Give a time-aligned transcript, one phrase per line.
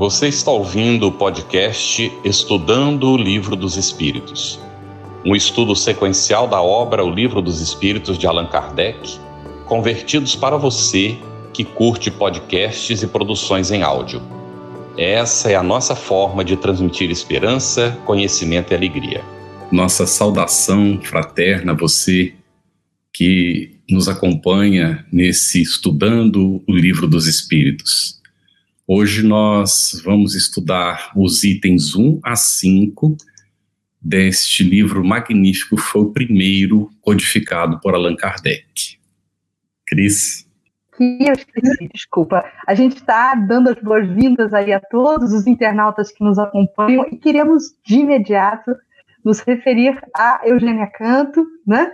[0.00, 4.58] Você está ouvindo o podcast Estudando o Livro dos Espíritos,
[5.26, 9.18] um estudo sequencial da obra O Livro dos Espíritos de Allan Kardec,
[9.66, 11.18] convertidos para você
[11.52, 14.22] que curte podcasts e produções em áudio.
[14.96, 19.22] Essa é a nossa forma de transmitir esperança, conhecimento e alegria.
[19.70, 22.32] Nossa saudação fraterna a você
[23.12, 28.19] que nos acompanha nesse Estudando o Livro dos Espíritos.
[28.92, 33.16] Hoje nós vamos estudar os itens 1 a 5
[34.02, 38.98] deste livro magnífico, foi o primeiro codificado por Allan Kardec.
[39.86, 40.44] Cris?
[41.92, 42.44] desculpa.
[42.66, 47.16] A gente está dando as boas-vindas aí a todos os internautas que nos acompanham e
[47.16, 48.74] queremos de imediato
[49.24, 51.92] nos referir a Eugênia Canto, né?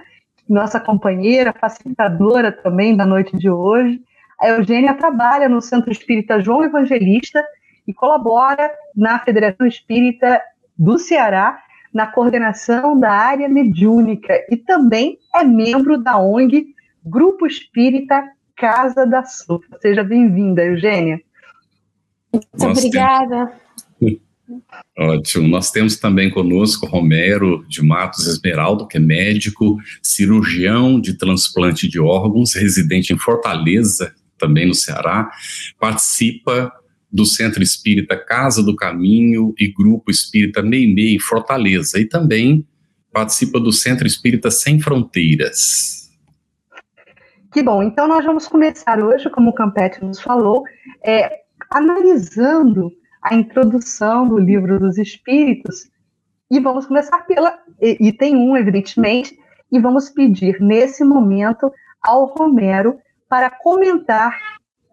[0.48, 4.00] Nossa companheira, facilitadora também da noite de hoje.
[4.40, 7.44] A Eugênia trabalha no Centro Espírita João Evangelista
[7.86, 10.40] e colabora na Federação Espírita
[10.76, 11.58] do Ceará
[11.92, 18.22] na coordenação da área mediúnica e também é membro da ONG Grupo Espírita
[18.54, 19.78] Casa da Sopa.
[19.80, 21.20] Seja bem-vinda, Eugênia.
[22.32, 23.52] Muito obrigada.
[24.98, 25.48] Ótimo.
[25.48, 31.98] Nós temos também conosco Romero de Matos Esmeraldo, que é médico, cirurgião de transplante de
[31.98, 35.30] órgãos, residente em Fortaleza, também no Ceará,
[35.78, 36.72] participa
[37.10, 42.66] do Centro Espírita Casa do Caminho e Grupo Espírita Meimei em Fortaleza, e também
[43.12, 46.10] participa do Centro Espírita Sem Fronteiras.
[47.52, 50.64] Que bom, então nós vamos começar hoje, como o Campete nos falou,
[51.02, 52.92] é, analisando
[53.22, 55.88] a introdução do Livro dos Espíritos,
[56.50, 59.36] e vamos começar pela item 1, evidentemente,
[59.72, 62.98] e vamos pedir nesse momento ao Romero
[63.28, 64.38] para comentar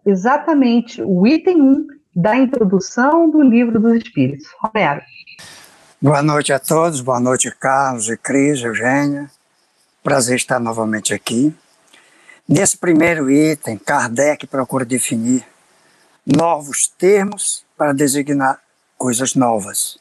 [0.04, 4.46] exatamente o item 1 da introdução do Livro dos Espíritos.
[4.58, 5.02] Romero.
[6.00, 9.30] Boa noite a todos, boa noite, Carlos e Cris, Eugênia.
[10.02, 11.54] Prazer estar novamente aqui.
[12.46, 15.46] Nesse primeiro item, Kardec procura definir
[16.26, 18.60] novos termos para designar
[18.98, 19.98] coisas novas.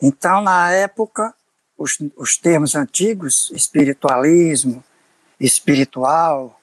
[0.00, 1.34] Então, na época,
[1.76, 4.84] os, os termos antigos, espiritualismo,
[5.40, 6.57] espiritual,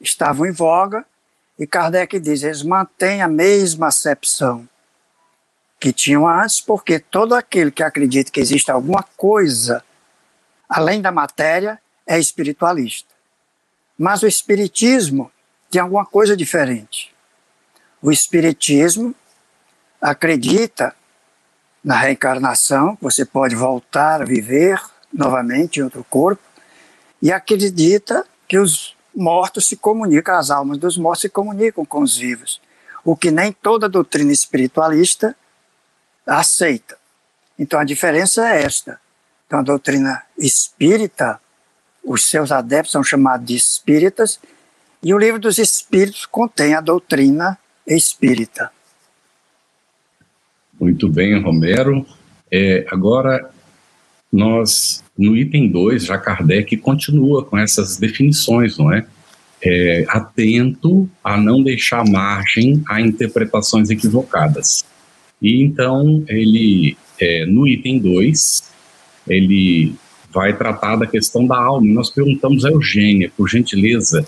[0.00, 1.04] estavam em voga,
[1.58, 4.66] e Kardec diz, eles mantêm a mesma acepção
[5.78, 9.84] que tinham antes, porque todo aquele que acredita que existe alguma coisa
[10.68, 13.08] além da matéria é espiritualista.
[13.98, 15.30] Mas o espiritismo
[15.70, 17.14] tem alguma coisa diferente.
[18.00, 19.14] O espiritismo
[20.00, 20.94] acredita
[21.82, 24.80] na reencarnação, você pode voltar a viver
[25.12, 26.42] novamente em outro corpo,
[27.20, 32.16] e acredita que os mortos se comunicam, as almas dos mortos se comunicam com os
[32.16, 32.60] vivos,
[33.04, 35.36] o que nem toda doutrina espiritualista
[36.26, 36.96] aceita.
[37.58, 38.98] Então a diferença é esta.
[39.46, 41.38] Então a doutrina espírita,
[42.02, 44.40] os seus adeptos são chamados de espíritas,
[45.02, 48.72] e o livro dos espíritos contém a doutrina espírita.
[50.78, 52.06] Muito bem, Romero.
[52.50, 53.50] É, agora,
[54.32, 59.06] nós no item 2, já Kardec continua com essas definições, não é?
[59.62, 60.06] é?
[60.08, 64.82] Atento a não deixar margem a interpretações equivocadas.
[65.42, 68.72] E então, ele, é, no item 2,
[69.28, 69.94] ele
[70.32, 71.86] vai tratar da questão da alma.
[71.92, 74.26] Nós perguntamos a Eugênia, por gentileza,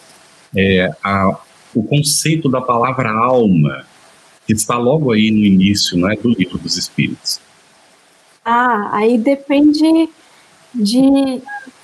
[0.54, 1.40] é, a,
[1.74, 3.86] o conceito da palavra alma,
[4.46, 7.40] que está logo aí no início não é, do livro dos Espíritos.
[8.44, 10.08] Ah, aí depende
[10.74, 11.42] de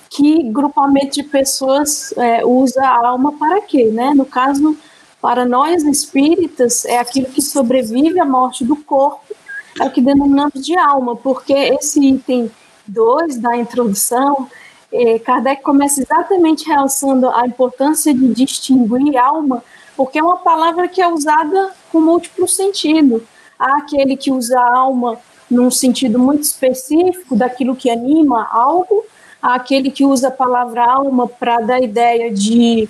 [0.09, 4.11] que grupamento de pessoas é, usa a alma para quê, né?
[4.15, 4.75] No caso,
[5.21, 9.35] para nós espíritas, é aquilo que sobrevive à morte do corpo,
[9.79, 12.49] é o que denominamos de alma, porque esse item
[12.87, 14.47] 2 da introdução,
[14.91, 19.63] é, Kardec começa exatamente realçando a importância de distinguir alma,
[19.95, 23.23] porque é uma palavra que é usada com múltiplo sentido.
[23.59, 25.19] Há aquele que usa alma
[25.49, 29.05] num sentido muito específico daquilo que anima algo,
[29.41, 32.87] aquele que usa a palavra alma para dar a ideia de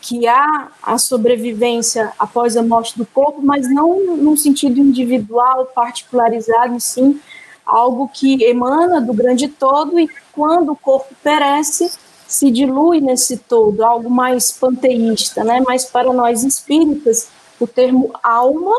[0.00, 6.78] que há a sobrevivência após a morte do corpo, mas não num sentido individual, particularizado,
[6.80, 7.20] sim
[7.64, 11.90] algo que emana do grande todo e quando o corpo perece,
[12.26, 15.62] se dilui nesse todo, algo mais panteísta, né?
[15.66, 17.28] Mas para nós espíritas,
[17.60, 18.74] o termo alma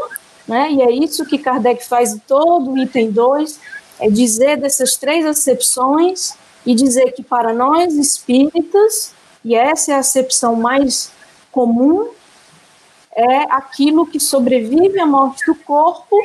[0.48, 0.72] né?
[0.72, 3.60] E é isso que Kardec faz em todo o item 2,
[4.00, 6.34] é dizer dessas três acepções
[6.66, 9.14] e dizer que para nós espíritas,
[9.44, 11.12] e essa é a acepção mais
[11.52, 12.10] comum,
[13.16, 16.16] é aquilo que sobrevive à morte do corpo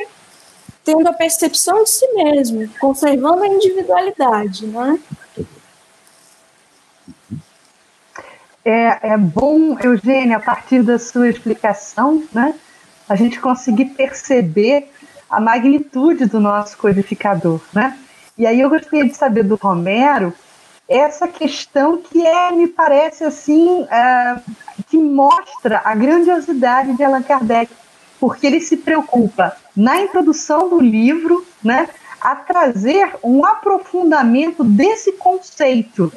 [0.83, 4.99] tendo a percepção de si mesmo, conservando a individualidade, né?
[8.65, 12.55] É, é bom, Eugênia, a partir da sua explicação, né,
[13.09, 14.91] a gente conseguir perceber
[15.27, 17.97] a magnitude do nosso codificador, né?
[18.37, 20.33] E aí eu gostaria de saber do Romero
[20.87, 24.39] essa questão que é, me parece assim, é,
[24.87, 27.71] que mostra a grandiosidade de Allan Kardec,
[28.19, 31.89] porque ele se preocupa na introdução do livro, né,
[32.19, 36.11] a trazer um aprofundamento desse conceito.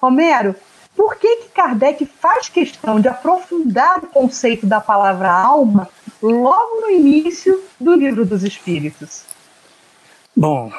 [0.00, 0.54] Romero,
[0.94, 5.88] por que, que Kardec faz questão de aprofundar o conceito da palavra alma
[6.22, 9.24] logo no início do livro dos Espíritos?
[10.34, 10.72] Bom,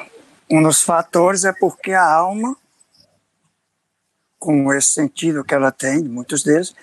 [0.50, 2.56] um dos fatores é porque a alma
[4.38, 6.74] com esse sentido que ela tem, muitos deles,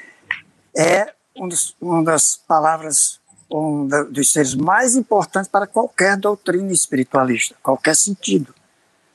[0.75, 3.19] é um dos, uma das palavras,
[3.49, 8.53] um dos seres mais importantes para qualquer doutrina espiritualista, qualquer sentido.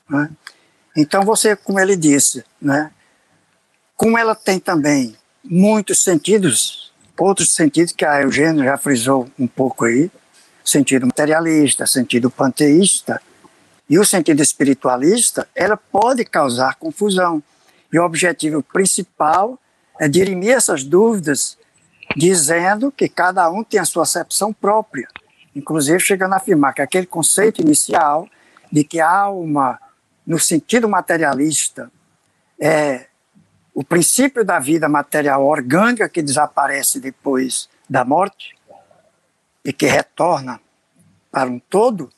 [0.09, 0.31] Né?
[0.97, 2.91] Então, você, como ele disse, né,
[3.97, 6.80] como ela tem também muitos sentidos,
[7.25, 10.11] outros sentidos que a Eugênio já frisou um pouco aí,
[10.65, 13.21] sentido materialista, sentido panteísta,
[13.89, 17.43] e o sentido espiritualista, ela pode causar confusão.
[17.93, 19.59] E o objetivo principal
[19.99, 21.59] é dirimir essas dúvidas,
[22.17, 25.09] dizendo que cada um tem a sua acepção própria,
[25.55, 28.29] inclusive chegando a afirmar que aquele conceito inicial
[28.71, 29.79] de que a alma,
[30.25, 31.91] no sentido materialista,
[32.61, 33.07] é
[33.75, 38.57] o princípio da vida material orgânica que desaparece depois da morte
[39.65, 40.61] e que retorna
[41.31, 42.11] para um todo,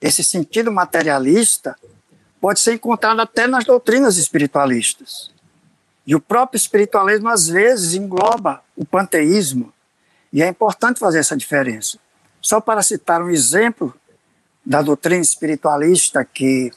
[0.00, 1.76] esse sentido materialista
[2.40, 5.32] pode ser encontrado até nas doutrinas espiritualistas.
[6.06, 9.72] E o próprio espiritualismo, às vezes, engloba o panteísmo.
[10.32, 11.98] E é importante fazer essa diferença.
[12.40, 13.92] Só para citar um exemplo
[14.64, 16.72] da doutrina espiritualista que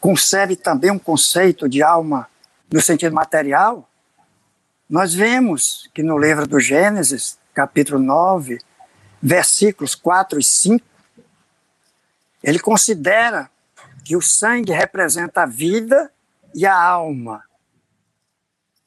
[0.00, 2.28] concebe também um conceito de alma
[2.70, 3.88] no sentido material,
[4.88, 8.58] nós vemos que no livro do Gênesis, capítulo 9,
[9.20, 10.84] versículos 4 e 5,
[12.42, 13.50] ele considera
[14.04, 16.10] que o sangue representa a vida
[16.54, 17.44] e a alma,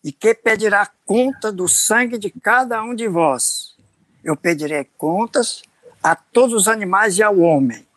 [0.03, 3.75] e que pedirá conta do sangue de cada um de vós.
[4.23, 5.61] Eu pedirei contas
[6.01, 7.87] a todos os animais e ao homem,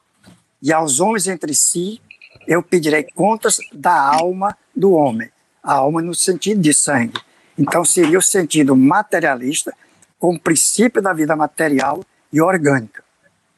[0.60, 2.00] e aos homens entre si
[2.46, 5.30] eu pedirei contas da alma do homem.
[5.66, 7.20] A alma no sentido de sangue.
[7.58, 9.74] Então seria o sentido materialista,
[10.16, 13.02] com o princípio da vida material e orgânica,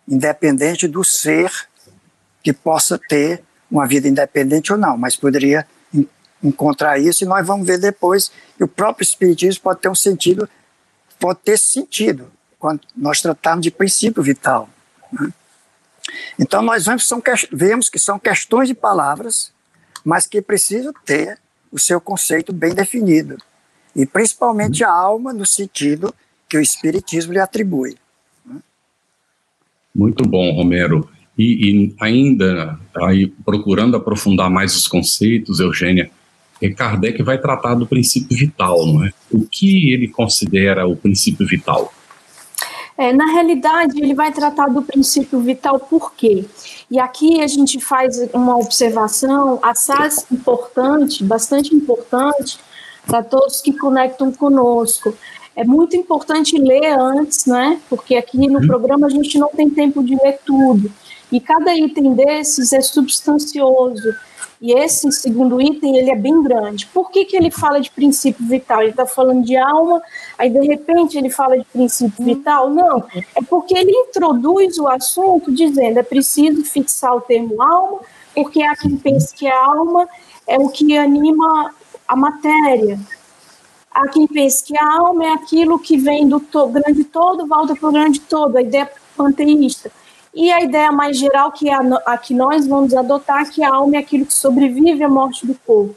[0.09, 1.53] independente do ser
[2.43, 5.67] que possa ter uma vida independente ou não, mas poderia
[6.43, 10.49] encontrar isso e nós vamos ver depois que o próprio espiritismo pode ter um sentido,
[11.19, 14.69] pode ter sentido quando nós tratamos de princípio vital.
[15.13, 15.31] Né?
[16.39, 17.23] Então nós vemos, são,
[17.53, 19.53] vemos que são questões de palavras,
[20.05, 21.39] mas que precisam ter
[21.71, 23.37] o seu conceito bem definido
[23.95, 26.15] e principalmente a alma no sentido
[26.49, 27.97] que o espiritismo lhe atribui.
[29.95, 31.09] Muito bom, Romero.
[31.37, 36.11] E, e ainda aí procurando aprofundar mais os conceitos, Eugênia,
[36.77, 39.13] Kardec vai tratar do princípio vital, não é?
[39.31, 41.93] O que ele considera o princípio vital?
[42.99, 46.45] É, na realidade, ele vai tratar do princípio vital por quê?
[46.91, 52.59] E aqui a gente faz uma observação assaz importante, bastante importante,
[53.07, 55.15] para todos que conectam conosco.
[55.55, 57.81] É muito importante ler antes, né?
[57.89, 58.67] Porque aqui no uhum.
[58.67, 60.91] programa a gente não tem tempo de ler tudo.
[61.31, 64.13] E cada item desses é substancioso.
[64.61, 66.87] E esse segundo item, ele é bem grande.
[66.87, 68.81] Por que, que ele fala de princípio vital?
[68.81, 70.03] Ele está falando de alma,
[70.37, 72.69] aí de repente ele fala de princípio vital?
[72.69, 73.05] Não,
[73.37, 78.01] é porque ele introduz o assunto dizendo é preciso fixar o termo alma,
[78.35, 80.09] porque há quem pense que a alma
[80.47, 81.73] é o que anima
[82.07, 82.99] a matéria.
[83.93, 87.77] Há quem pense que a alma é aquilo que vem do to grande todo, volta
[87.77, 89.91] para o grande todo, a ideia panteísta.
[90.39, 93.75] E a ideia mais geral que é a, a que nós vamos adotar, que a
[93.75, 95.97] alma é aquilo que sobrevive à morte do corpo.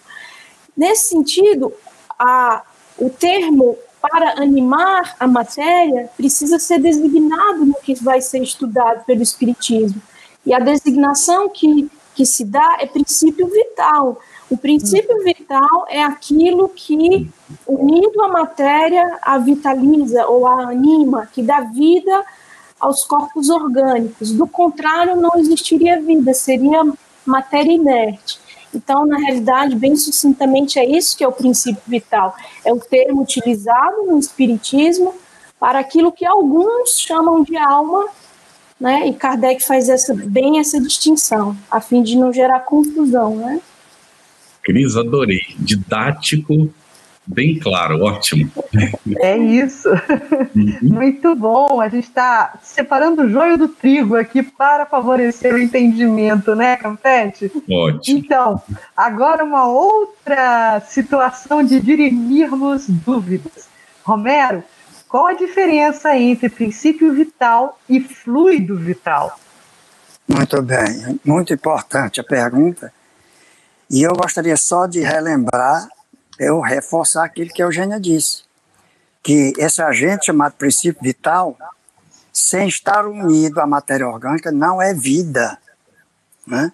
[0.75, 1.71] Nesse sentido,
[2.17, 2.63] a,
[2.98, 9.21] o termo para animar a matéria precisa ser designado no que vai ser estudado pelo
[9.21, 10.01] Espiritismo.
[10.43, 14.19] E a designação que, que se dá é princípio vital.
[14.50, 17.29] O princípio vital é aquilo que,
[17.67, 22.25] unido à matéria, a vitaliza ou a anima, que dá vida
[22.81, 24.31] aos corpos orgânicos.
[24.31, 26.83] Do contrário, não existiria vida, seria
[27.25, 28.39] matéria inerte.
[28.73, 32.35] Então, na realidade, bem sucintamente, é isso que é o princípio vital.
[32.65, 35.13] É o termo utilizado no Espiritismo
[35.59, 38.09] para aquilo que alguns chamam de alma
[38.81, 39.07] né?
[39.07, 43.61] E Kardec faz essa, bem essa distinção, a fim de não gerar confusão, né?
[44.63, 45.41] Cris, adorei.
[45.59, 46.73] Didático,
[47.33, 48.51] bem claro, ótimo.
[49.19, 49.89] É isso.
[50.55, 50.77] Uhum.
[50.81, 51.81] Muito bom.
[51.81, 57.51] A gente está separando o joio do trigo aqui para favorecer o entendimento, né, Campete?
[57.69, 58.19] Ótimo.
[58.19, 58.61] Então,
[58.95, 63.69] agora uma outra situação de dirimirmos dúvidas.
[64.03, 64.63] Romero,
[65.07, 69.38] qual a diferença entre princípio vital e fluido vital?
[70.27, 72.93] Muito bem, muito importante a pergunta.
[73.89, 75.85] E eu gostaria só de relembrar,
[76.41, 78.43] eu reforçar aquilo que a Eugênia disse,
[79.21, 81.55] que esse agente chamado princípio vital,
[82.33, 85.60] sem estar unido à matéria orgânica, não é vida.
[86.48, 86.74] Né?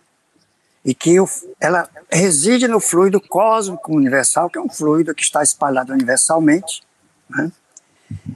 [0.85, 1.27] E que o,
[1.59, 6.81] ela reside no fluido cósmico universal, que é um fluido que está espalhado universalmente,
[7.29, 7.51] né?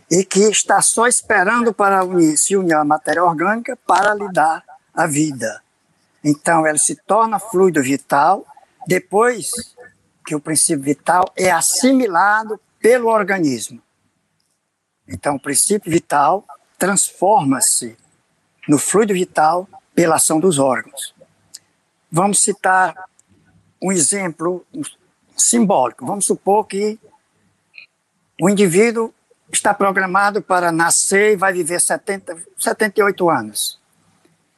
[0.09, 4.61] e que está só esperando para unir, se unir à matéria orgânica para lhe dar
[4.93, 5.61] a vida.
[6.21, 8.45] Então, ela se torna fluido vital
[8.85, 9.49] depois
[10.25, 13.81] que o princípio vital é assimilado pelo organismo.
[15.07, 16.45] Então, o princípio vital
[16.77, 17.97] transforma-se
[18.67, 21.13] no fluido vital pela ação dos órgãos.
[22.11, 22.95] Vamos citar
[23.81, 24.65] um exemplo
[25.35, 26.05] simbólico.
[26.05, 26.99] Vamos supor que
[28.41, 29.13] o indivíduo
[29.51, 33.79] está programado para nascer e vai viver 70, 78 anos.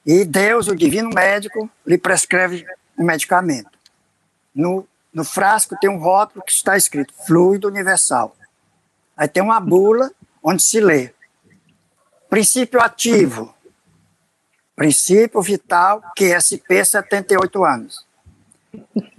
[0.05, 2.65] E Deus, o divino médico, lhe prescreve
[2.98, 3.72] um medicamento.
[4.53, 8.36] No, no frasco tem um rótulo que está escrito fluido universal.
[9.15, 11.13] Aí tem uma bula onde se lê
[12.29, 13.53] princípio ativo,
[14.75, 18.08] princípio vital, QSP 78 anos.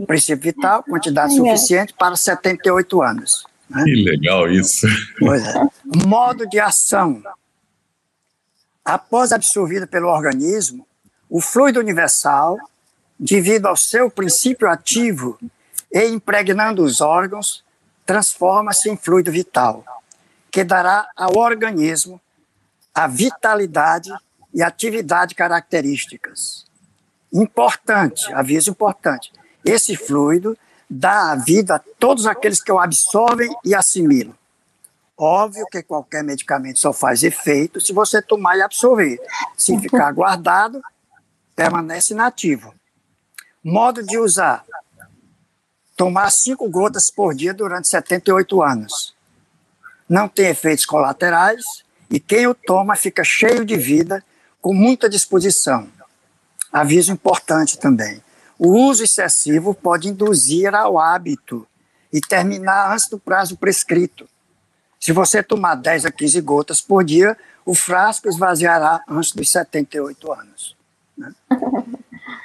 [0.05, 3.47] Princípio vital, quantidade suficiente para 78 anos.
[3.71, 3.85] Né?
[3.85, 4.89] Que legal isso.
[5.21, 5.55] Pois é.
[6.05, 7.23] Modo de ação.
[8.85, 10.85] Após absorvido pelo organismo,
[11.31, 12.59] o fluido universal,
[13.19, 15.39] devido ao seu princípio ativo
[15.95, 17.65] e impregnando os órgãos,
[18.05, 19.85] transforma-se em fluido vital,
[20.51, 22.21] que dará ao organismo
[22.93, 24.13] a vitalidade
[24.53, 26.67] e atividade características.
[27.33, 29.33] Importante, aviso importante.
[29.65, 30.59] Esse fluido
[30.91, 34.35] dá a vida a todos aqueles que o absorvem e assimilam.
[35.17, 39.21] Óbvio que qualquer medicamento só faz efeito se você tomar e absorver.
[39.57, 40.83] Se ficar guardado,
[41.55, 42.75] permanece inativo.
[43.63, 44.65] Modo de usar:
[45.97, 49.15] tomar cinco gotas por dia durante 78 anos.
[50.09, 51.65] Não tem efeitos colaterais
[52.11, 54.23] e quem o toma fica cheio de vida,
[54.61, 55.89] com muita disposição.
[56.73, 58.23] Aviso importante também:
[58.59, 61.67] o uso excessivo pode induzir ao hábito
[62.13, 64.29] e terminar antes do prazo prescrito.
[65.01, 70.33] Se você tomar 10 a 15 gotas por dia, o frasco esvaziará antes dos 78
[70.33, 70.77] anos.
[71.17, 71.33] Né?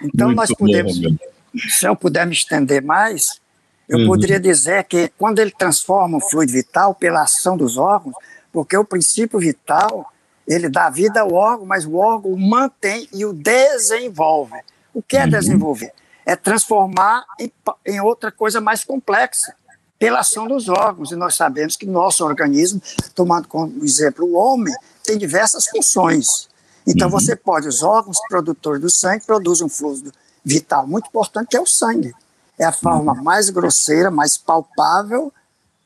[0.01, 1.17] Então, Muito nós podemos, bom,
[1.57, 3.39] se eu puder me estender mais,
[3.87, 4.07] eu uhum.
[4.07, 8.15] poderia dizer que quando ele transforma o fluido vital pela ação dos órgãos,
[8.51, 10.11] porque o princípio vital,
[10.47, 14.59] ele dá vida ao órgão, mas o órgão o mantém e o desenvolve.
[14.93, 15.29] O que é uhum.
[15.29, 15.91] desenvolver?
[16.23, 17.51] É transformar em,
[17.85, 19.55] em outra coisa mais complexa,
[19.97, 21.11] pela ação dos órgãos.
[21.11, 22.79] E nós sabemos que nosso organismo,
[23.15, 26.47] tomando como exemplo o homem, tem diversas funções.
[26.85, 27.11] Então uhum.
[27.11, 31.61] você pode, os órgãos produtores do sangue produzem um fluido vital muito importante, que é
[31.61, 32.13] o sangue.
[32.57, 33.23] É a forma uhum.
[33.23, 35.31] mais grosseira, mais palpável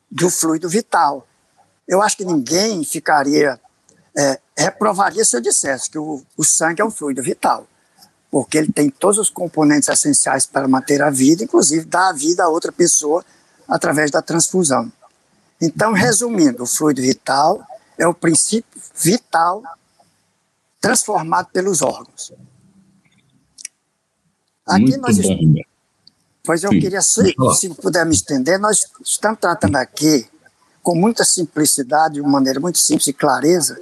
[0.09, 1.27] do fluido vital.
[1.87, 3.59] Eu acho que ninguém ficaria,
[4.15, 7.67] é, reprovaria se eu dissesse que o, o sangue é um fluido vital
[8.33, 12.43] porque ele tem todos os componentes essenciais para manter a vida, inclusive dar a vida
[12.43, 13.23] a outra pessoa
[13.67, 14.91] através da transfusão.
[15.61, 17.63] Então, resumindo, o fluido vital
[17.95, 19.61] é o princípio vital
[20.81, 22.33] transformado pelos órgãos.
[24.65, 25.53] Aqui Muito nós bom.
[26.43, 26.79] Pois eu Sim.
[26.79, 30.27] queria, se, se puder me estender, nós estamos tratando aqui,
[30.81, 33.79] com muita simplicidade, de uma maneira muito simples e clareza,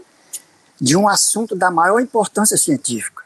[0.79, 3.21] de um assunto da maior importância científica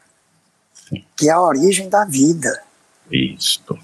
[1.16, 2.62] que é a origem da vida.
[3.10, 3.78] Isto.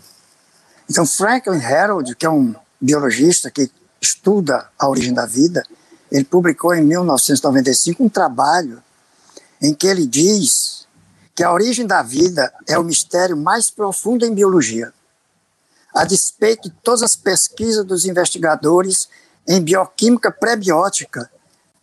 [0.88, 5.64] Então, Franklin Harold, que é um biologista que estuda a origem da vida,
[6.11, 8.83] ele publicou em 1995 um trabalho
[9.61, 10.72] em que ele diz
[11.35, 14.93] que a origem da vida é o mistério mais profundo em biologia.
[15.95, 19.09] A despeito de todas as pesquisas dos investigadores
[19.47, 21.31] em bioquímica pré-biótica,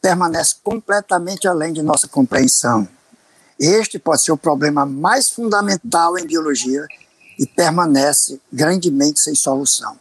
[0.01, 2.87] permanece completamente além de nossa compreensão.
[3.59, 6.87] Este pode ser o problema mais fundamental em biologia
[7.37, 9.99] e permanece grandemente sem solução.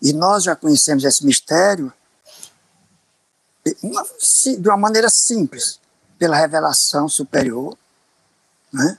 [0.00, 1.92] E nós já conhecemos esse mistério
[3.64, 5.78] de uma maneira simples,
[6.18, 7.76] pela revelação superior
[8.72, 8.98] Né?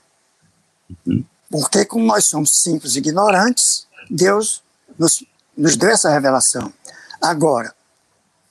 [1.06, 1.24] Uhum.
[1.50, 4.62] Porque, como nós somos simples e ignorantes, Deus
[4.98, 5.24] nos,
[5.56, 6.72] nos deu essa revelação.
[7.20, 7.74] Agora,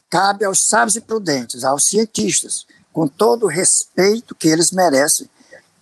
[0.10, 5.28] cabe aos sábios e prudentes, aos cientistas, com todo o respeito que eles merecem,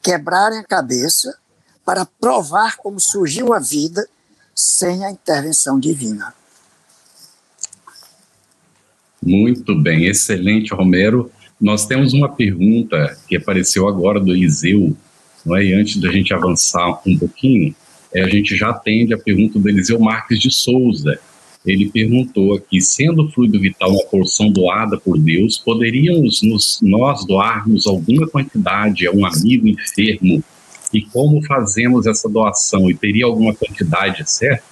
[0.01, 1.37] quebrarem a cabeça
[1.85, 4.07] para provar como surgiu a vida
[4.55, 6.33] sem a intervenção divina.
[9.21, 11.31] Muito bem, excelente, Romero.
[11.59, 14.95] Nós temos uma pergunta que apareceu agora do Eliseu,
[15.45, 15.65] não é?
[15.65, 17.75] e antes da gente avançar um pouquinho,
[18.13, 21.19] é, a gente já atende a pergunta do Eliseu Marques de Souza.
[21.65, 27.25] Ele perguntou aqui, sendo o fluido vital uma porção doada por Deus, poderíamos nos, nós
[27.25, 30.43] doarmos alguma quantidade a um amigo enfermo?
[30.91, 32.89] E como fazemos essa doação?
[32.89, 34.65] E teria alguma quantidade certa?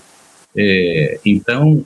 [0.57, 1.85] É, então,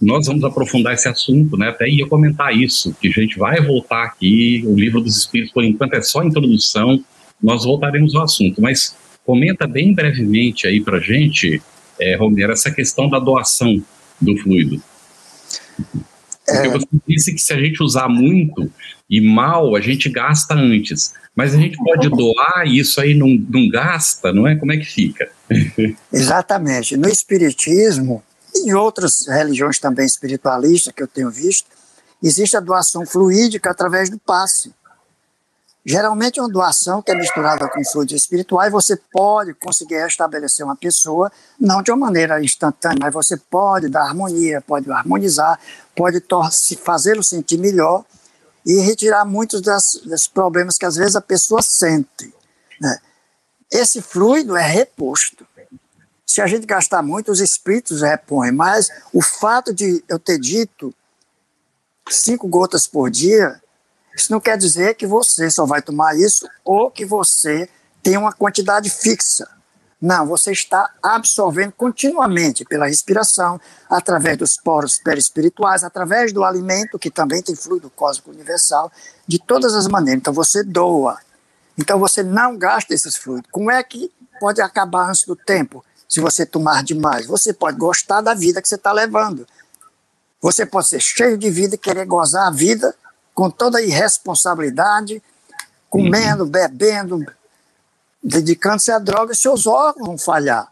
[0.00, 1.68] nós vamos aprofundar esse assunto, né?
[1.68, 5.64] Até ia comentar isso, que a gente vai voltar aqui, o livro dos Espíritos, por
[5.64, 7.02] enquanto, é só introdução,
[7.42, 8.94] nós voltaremos ao assunto, mas
[9.24, 11.62] comenta bem brevemente aí para gente,
[12.00, 13.82] é, Romero, essa questão da doação
[14.20, 14.82] do fluido.
[16.46, 16.70] Porque é...
[16.70, 18.70] você disse que se a gente usar muito
[19.08, 21.14] e mal, a gente gasta antes.
[21.34, 24.54] Mas a gente pode doar e isso aí não, não gasta, não é?
[24.54, 25.30] Como é que fica?
[26.12, 26.96] Exatamente.
[26.96, 28.22] No Espiritismo,
[28.54, 31.68] e em outras religiões também espiritualistas que eu tenho visto,
[32.22, 34.72] existe a doação fluídica através do passe.
[35.84, 40.76] Geralmente é uma doação que é misturada com fluidos espirituais, você pode conseguir restabelecer uma
[40.76, 45.58] pessoa, não de uma maneira instantânea, mas você pode dar harmonia, pode harmonizar,
[45.96, 46.22] pode
[46.84, 48.04] fazê-lo sentir melhor
[48.64, 52.32] e retirar muitos dos problemas que às vezes a pessoa sente.
[52.80, 52.98] Né?
[53.68, 55.44] Esse fluido é reposto.
[56.24, 60.94] Se a gente gastar muito, os espíritos repõem, mas o fato de eu ter dito
[62.08, 63.61] cinco gotas por dia,
[64.16, 67.68] isso não quer dizer que você só vai tomar isso ou que você
[68.02, 69.48] tem uma quantidade fixa.
[70.00, 77.08] Não, você está absorvendo continuamente pela respiração, através dos poros perispirituais, através do alimento, que
[77.08, 78.90] também tem fluido cósmico universal,
[79.28, 80.20] de todas as maneiras.
[80.20, 81.18] Então você doa.
[81.78, 83.48] Então você não gasta esses fluidos.
[83.52, 85.84] Como é que pode acabar antes do tempo?
[86.12, 87.26] se você tomar demais.
[87.26, 89.46] Você pode gostar da vida que você está levando.
[90.42, 92.94] Você pode ser cheio de vida e querer gozar a vida
[93.34, 95.22] com toda a irresponsabilidade,
[95.88, 96.50] comendo, uhum.
[96.50, 97.26] bebendo,
[98.22, 100.70] dedicando-se à droga, seus órgãos vão falhar.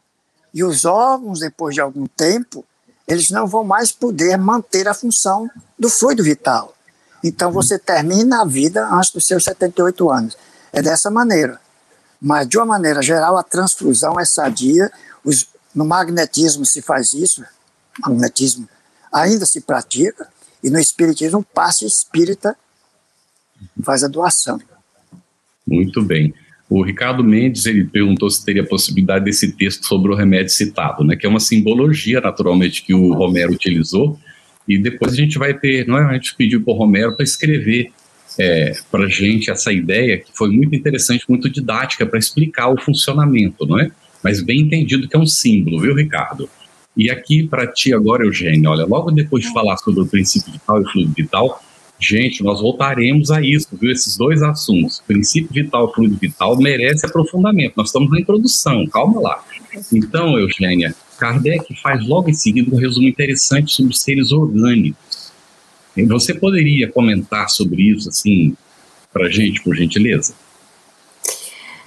[0.52, 2.64] E os órgãos, depois de algum tempo,
[3.06, 6.74] eles não vão mais poder manter a função do fluido vital.
[7.22, 10.36] Então você termina a vida antes dos seus 78 anos.
[10.72, 11.60] É dessa maneira.
[12.20, 14.90] Mas, de uma maneira geral, a transfusão é sadia
[15.24, 17.44] os, no magnetismo se faz isso,
[17.98, 18.68] magnetismo
[19.12, 20.28] ainda se pratica,
[20.62, 22.56] e no espiritismo, um passe espírita
[23.82, 24.60] faz a doação.
[25.66, 26.34] Muito bem.
[26.68, 31.16] O Ricardo Mendes ele perguntou se teria possibilidade desse texto sobre o remédio citado, né,
[31.16, 34.18] que é uma simbologia, naturalmente, que o Romero utilizou,
[34.68, 36.04] e depois a gente vai ter, não é?
[36.04, 37.92] A gente pediu para o Romero para escrever
[38.38, 42.80] é, para a gente essa ideia, que foi muito interessante, muito didática, para explicar o
[42.80, 43.90] funcionamento, não é?
[44.22, 46.48] mas bem entendido que é um símbolo, viu, Ricardo?
[46.96, 50.80] E aqui para ti agora, Eugênio, olha, logo depois de falar sobre o princípio vital
[50.80, 51.62] e o fluido vital,
[51.98, 53.90] gente, nós voltaremos a isso, viu?
[53.90, 57.74] Esses dois assuntos, princípio vital e fluido vital, merece aprofundamento.
[57.76, 59.44] Nós estamos na introdução, calma lá.
[59.92, 65.30] Então, Eugênia, Kardec faz logo em seguida um resumo interessante sobre seres orgânicos.
[66.08, 68.56] Você poderia comentar sobre isso, assim,
[69.12, 70.34] para gente, por gentileza?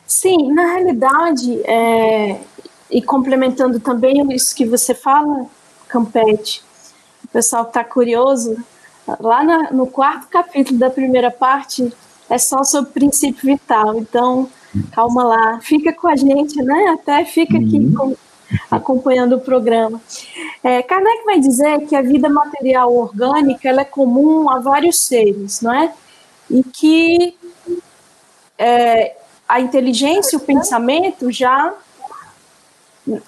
[0.06, 2.39] Sim, na realidade, é,
[2.89, 5.46] e complementando também isso que você fala,
[5.88, 6.63] Campete,
[7.24, 8.58] o pessoal que está curioso,
[9.19, 11.91] lá na, no quarto capítulo da primeira parte
[12.30, 14.50] é só sobre princípio vital, então
[14.91, 16.98] calma lá, fica com a gente, né?
[17.00, 17.93] Até fica aqui uhum.
[17.96, 18.15] com,
[18.72, 20.02] acompanhando o programa.
[20.63, 25.62] É, Kardec vai dizer que a vida material orgânica ela é comum a vários seres,
[25.62, 25.93] não é?
[26.50, 27.38] E que
[28.58, 29.15] é,
[29.48, 31.74] a inteligência e o pensamento já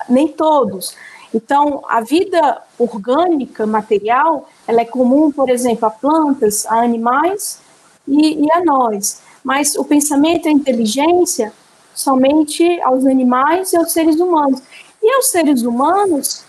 [0.09, 0.95] nem todos.
[1.33, 7.59] Então, a vida orgânica, material, ela é comum, por exemplo, a plantas, a animais
[8.07, 9.21] e, e a nós.
[9.43, 11.51] Mas o pensamento e a inteligência
[11.93, 14.61] somente aos animais e aos seres humanos.
[15.01, 16.43] E aos seres humanos,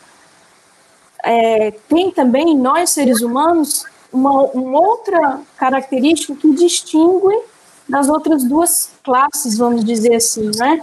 [1.25, 7.41] é, tem também, nós seres humanos, uma, uma outra característica que distingue
[7.89, 10.83] das outras duas classes, vamos dizer assim, né?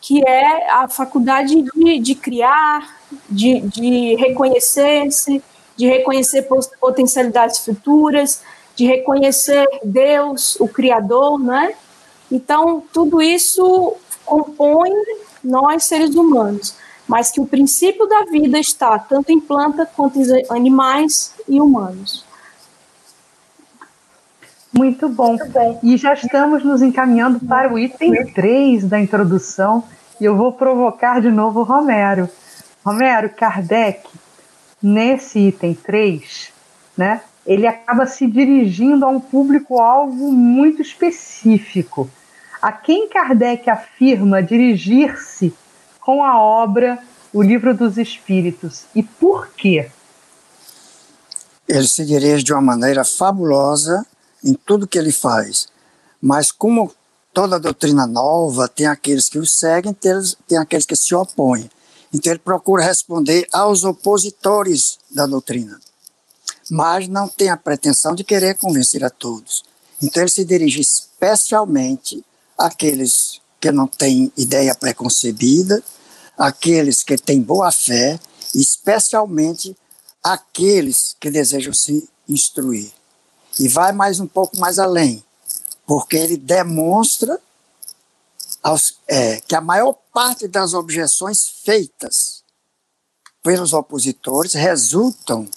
[0.00, 5.42] Que é a faculdade de, de criar, de, de reconhecer-se,
[5.76, 6.48] de reconhecer
[6.80, 8.42] potencialidades futuras,
[8.74, 11.74] de reconhecer Deus, o Criador, né?
[12.30, 14.92] Então, tudo isso compõem
[15.42, 16.74] nós seres humanos,
[17.06, 22.27] mas que o princípio da vida está tanto em planta quanto em animais e humanos.
[24.78, 25.36] Muito bom.
[25.82, 29.82] E já estamos nos encaminhando para o item 3 da introdução,
[30.20, 32.30] e eu vou provocar de novo o Romero.
[32.84, 34.08] Romero, Kardec,
[34.80, 36.52] nesse item 3,
[36.96, 42.08] né, ele acaba se dirigindo a um público-alvo muito específico.
[42.62, 45.52] A quem Kardec afirma dirigir-se
[46.00, 47.00] com a obra
[47.32, 49.90] O Livro dos Espíritos e por quê?
[51.68, 54.06] Ele se dirige de uma maneira fabulosa
[54.42, 55.68] em tudo que ele faz,
[56.20, 56.92] mas como
[57.32, 61.70] toda doutrina nova tem aqueles que o seguem, tem aqueles que se opõem.
[62.12, 65.78] Então ele procura responder aos opositores da doutrina,
[66.70, 69.64] mas não tem a pretensão de querer convencer a todos.
[70.02, 72.24] Então ele se dirige especialmente
[72.56, 75.82] àqueles que não têm ideia preconcebida,
[76.36, 78.18] aqueles que têm boa fé,
[78.54, 79.76] especialmente
[80.22, 82.92] aqueles que desejam se instruir.
[83.58, 85.22] E vai mais um pouco mais além,
[85.86, 87.40] porque ele demonstra
[88.62, 92.44] aos, é, que a maior parte das objeções feitas
[93.42, 95.48] pelos opositores resultam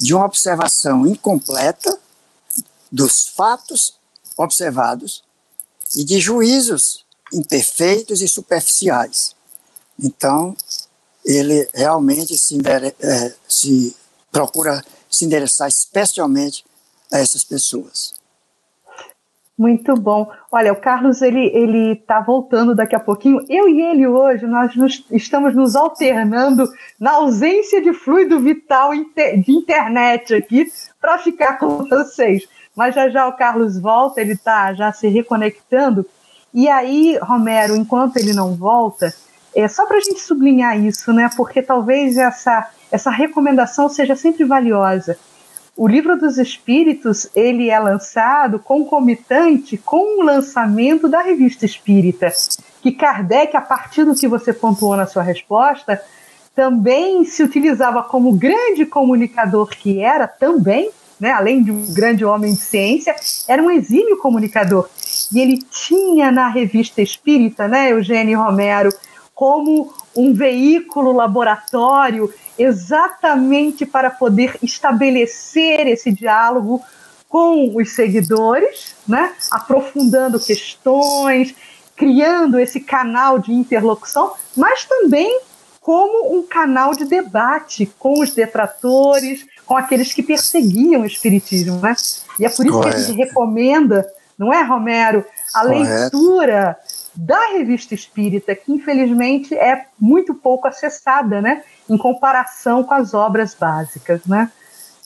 [0.00, 1.98] de uma observação incompleta
[2.90, 3.94] dos fatos
[4.36, 5.22] observados
[5.94, 9.34] e de juízos imperfeitos e superficiais.
[9.98, 10.56] Então,
[11.24, 12.56] ele realmente se,
[13.00, 13.96] é, se
[14.30, 16.64] procura se endereçar especialmente
[17.12, 18.18] a essas pessoas.
[19.58, 20.30] Muito bom.
[20.52, 23.44] Olha, o Carlos ele ele está voltando daqui a pouquinho.
[23.48, 26.64] Eu e ele hoje nós nos, estamos nos alternando
[26.98, 32.46] na ausência de fluido vital de internet aqui para ficar com vocês.
[32.76, 36.06] Mas já já o Carlos volta, ele está já se reconectando.
[36.54, 39.12] E aí, Romero, enquanto ele não volta,
[39.56, 41.28] é só para a gente sublinhar isso, né?
[41.36, 45.18] Porque talvez essa essa recomendação seja sempre valiosa
[45.78, 52.32] o livro dos Espíritos ele é lançado concomitante com o lançamento da revista Espírita,
[52.82, 56.02] que Kardec, a partir do que você pontuou na sua resposta,
[56.52, 62.54] também se utilizava como grande comunicador que era também, né, além de um grande homem
[62.54, 63.14] de ciência,
[63.46, 64.88] era um exímio comunicador.
[65.32, 68.92] E ele tinha na revista Espírita, né, Eugênio Romero,
[69.32, 76.82] como um veículo laboratório exatamente para poder estabelecer esse diálogo
[77.28, 79.32] com os seguidores, né?
[79.50, 81.54] aprofundando questões,
[81.94, 85.40] criando esse canal de interlocução, mas também
[85.80, 91.94] como um canal de debate com os detratores, com aqueles que perseguiam o espiritismo, né?
[92.38, 92.96] E é por isso Correto.
[92.96, 95.82] que a gente recomenda, não é, Romero, a Correto.
[95.82, 96.76] leitura
[97.14, 101.64] da revista espírita, que infelizmente é muito pouco acessada, né?
[101.88, 104.50] Em comparação com as obras básicas, né?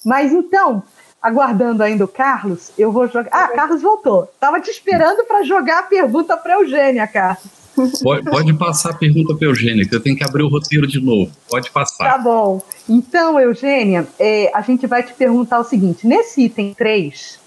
[0.04, 0.82] Mas então,
[1.20, 3.30] aguardando ainda o Carlos, eu vou jogar.
[3.30, 4.24] Ah, Carlos voltou.
[4.24, 7.62] Estava te esperando para jogar a pergunta para Eugênia, Carlos.
[8.02, 11.00] Pode, pode, passar a pergunta para Eugênia, que eu tenho que abrir o roteiro de
[11.00, 11.32] novo.
[11.48, 12.12] Pode passar.
[12.12, 12.60] Tá bom.
[12.86, 17.40] Então, Eugênia, é, a gente vai te perguntar o seguinte: nesse item 3,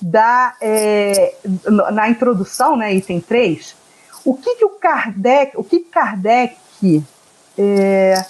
[0.00, 1.34] da, é,
[1.92, 3.74] na introdução, né, item 3,
[4.24, 6.56] o que, que o Kardec, o que Kardec
[7.58, 8.24] é,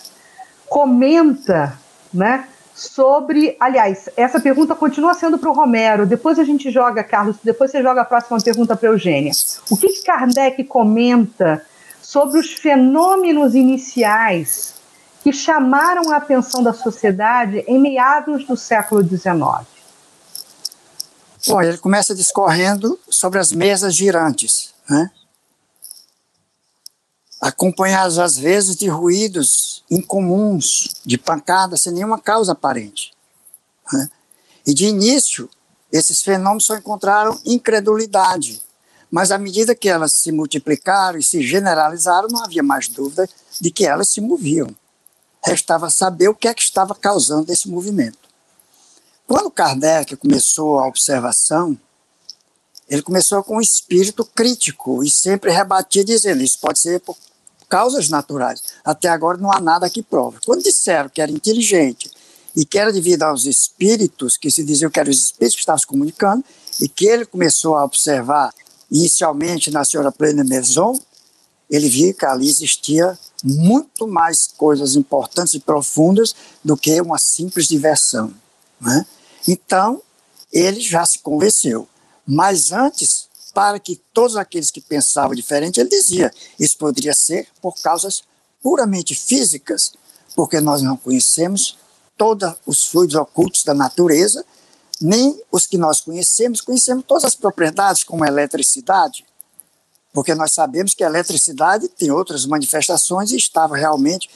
[0.68, 1.78] comenta,
[2.12, 2.48] né?
[2.74, 6.06] Sobre, aliás, essa pergunta continua sendo para o Romero.
[6.06, 7.36] Depois a gente joga, Carlos.
[7.42, 9.30] Depois você joga a próxima pergunta para Eugênia.
[9.70, 11.64] O que, que Kardec comenta
[12.02, 14.74] sobre os fenômenos iniciais
[15.22, 19.66] que chamaram a atenção da sociedade em meados do século XIX?
[21.46, 25.10] Bom, ele começa discorrendo sobre as mesas girantes, né?
[27.44, 33.12] Acompanhadas às vezes de ruídos incomuns, de pancadas sem nenhuma causa aparente.
[33.92, 34.10] Né?
[34.66, 35.50] E de início,
[35.92, 38.62] esses fenômenos só encontraram incredulidade,
[39.10, 43.28] mas à medida que elas se multiplicaram e se generalizaram, não havia mais dúvida
[43.60, 44.74] de que elas se moviam.
[45.44, 48.26] Restava saber o que é que estava causando esse movimento.
[49.26, 51.78] Quando Kardec começou a observação,
[52.88, 57.14] ele começou com um espírito crítico e sempre rebatia dizendo: Isso pode ser por
[57.74, 58.62] causas naturais.
[58.84, 60.38] Até agora não há nada que prove.
[60.46, 62.08] Quando disseram que era inteligente
[62.54, 65.80] e que era devido aos espíritos, que se diziam que eram os espíritos que estavam
[65.80, 66.44] se comunicando,
[66.80, 68.54] e que ele começou a observar
[68.88, 70.96] inicialmente na senhora Plena Maison,
[71.68, 76.32] ele viu que ali existia muito mais coisas importantes e profundas
[76.62, 78.32] do que uma simples diversão.
[78.80, 79.04] Né?
[79.48, 80.00] Então,
[80.52, 81.88] ele já se convenceu.
[82.24, 87.74] Mas antes, para que todos aqueles que pensavam diferente, ele dizia, isso poderia ser por
[87.80, 88.24] causas
[88.60, 89.92] puramente físicas,
[90.34, 91.78] porque nós não conhecemos
[92.18, 94.44] todos os fluidos ocultos da natureza,
[95.00, 99.24] nem os que nós conhecemos, conhecemos todas as propriedades, como a eletricidade,
[100.12, 104.30] porque nós sabemos que a eletricidade tem outras manifestações e estava realmente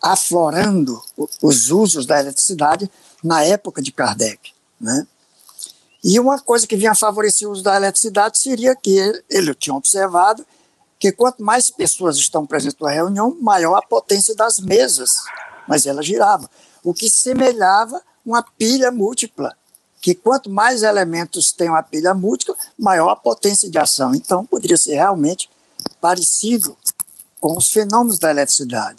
[0.00, 1.02] aflorando
[1.42, 2.90] os usos da eletricidade
[3.22, 4.52] na época de Kardec.
[4.80, 5.06] Né?
[6.04, 9.74] E uma coisa que vinha favorecer o uso da eletricidade seria que ele, ele tinha
[9.74, 10.44] observado
[10.98, 15.14] que quanto mais pessoas estão presentes na reunião, maior a potência das mesas,
[15.66, 16.48] mas ela girava,
[16.82, 19.56] o que semelhava uma pilha múltipla,
[20.00, 24.14] que quanto mais elementos tem uma pilha múltipla, maior a potência de ação.
[24.14, 25.48] Então, poderia ser realmente
[26.02, 26.76] parecido
[27.40, 28.98] com os fenômenos da eletricidade.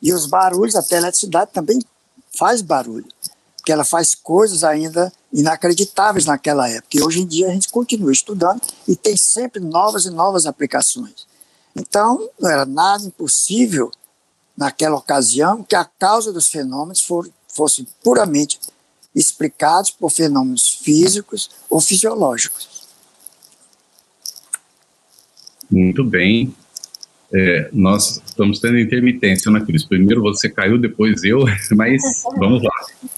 [0.00, 1.80] E os barulhos, até a eletricidade também
[2.34, 3.08] faz barulho,
[3.60, 6.96] porque ela faz coisas ainda inacreditáveis naquela época.
[6.96, 11.26] E hoje em dia a gente continua estudando e tem sempre novas e novas aplicações.
[11.76, 13.92] Então, não era nada impossível
[14.56, 18.58] naquela ocasião que a causa dos fenômenos for, fosse puramente
[19.14, 22.88] explicados por fenômenos físicos ou fisiológicos.
[25.70, 26.54] Muito bem.
[27.32, 29.84] É, nós estamos tendo intermitência, né, Cris?
[29.84, 31.44] Primeiro você caiu, depois eu,
[31.76, 32.02] mas
[32.36, 33.09] vamos lá.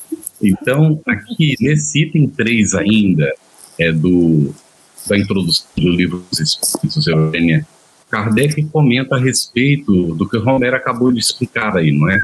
[0.42, 3.32] Então, aqui nesse item 3 ainda,
[3.78, 4.54] é do,
[5.06, 7.66] da introdução do livro dos Espíritos, Eugênia,
[8.10, 12.20] Kardec comenta a respeito do que Romero acabou de explicar aí, não é?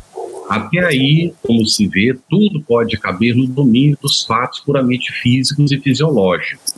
[0.49, 5.79] Até aí, como se vê, tudo pode caber no domínio dos fatos puramente físicos e
[5.79, 6.75] fisiológicos.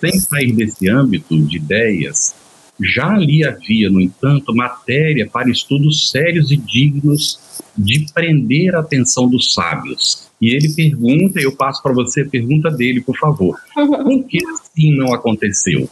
[0.00, 2.34] Sem sair desse âmbito de ideias,
[2.80, 7.38] já ali havia, no entanto, matéria para estudos sérios e dignos
[7.76, 10.28] de prender a atenção dos sábios.
[10.40, 13.58] E ele pergunta, eu passo para você a pergunta dele, por favor.
[13.74, 15.88] Por que assim não aconteceu?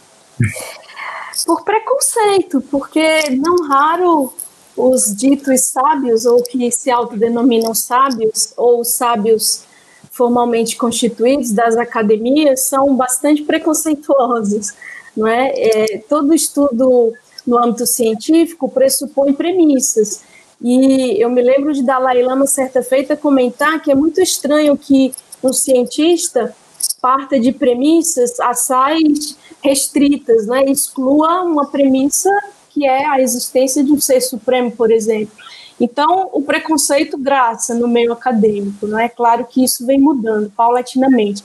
[1.45, 4.33] Por preconceito, porque não raro
[4.75, 9.65] os ditos sábios, ou que se autodenominam sábios, ou sábios
[10.11, 14.73] formalmente constituídos das academias, são bastante preconceituosos.
[15.15, 15.53] Não é?
[15.55, 17.13] é todo estudo
[17.45, 20.23] no âmbito científico pressupõe premissas.
[20.61, 25.13] E eu me lembro de Dalai Lama, certa feita, comentar que é muito estranho que
[25.43, 26.55] um cientista
[27.01, 30.63] parta de premissas assais restritas, né?
[30.65, 32.29] exclua uma premissa
[32.69, 35.35] que é a existência de um ser supremo, por exemplo.
[35.79, 41.43] Então, o preconceito graça no meio acadêmico, não é claro que isso vem mudando paulatinamente.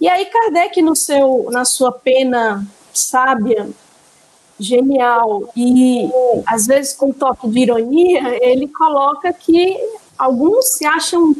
[0.00, 3.68] E aí Kardec no seu na sua pena sábia,
[4.60, 6.08] genial e
[6.46, 9.76] às vezes com toque de ironia, ele coloca que
[10.18, 11.34] alguns se acham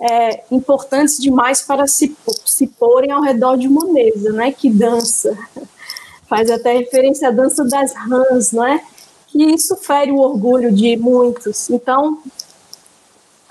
[0.00, 4.50] é, importantes demais para se, se porem ao redor de uma mesa, né?
[4.50, 5.36] Que dança
[6.26, 8.82] faz até referência à dança das rãs, não é?
[9.28, 11.68] Que isso fere o orgulho de muitos.
[11.70, 12.18] Então,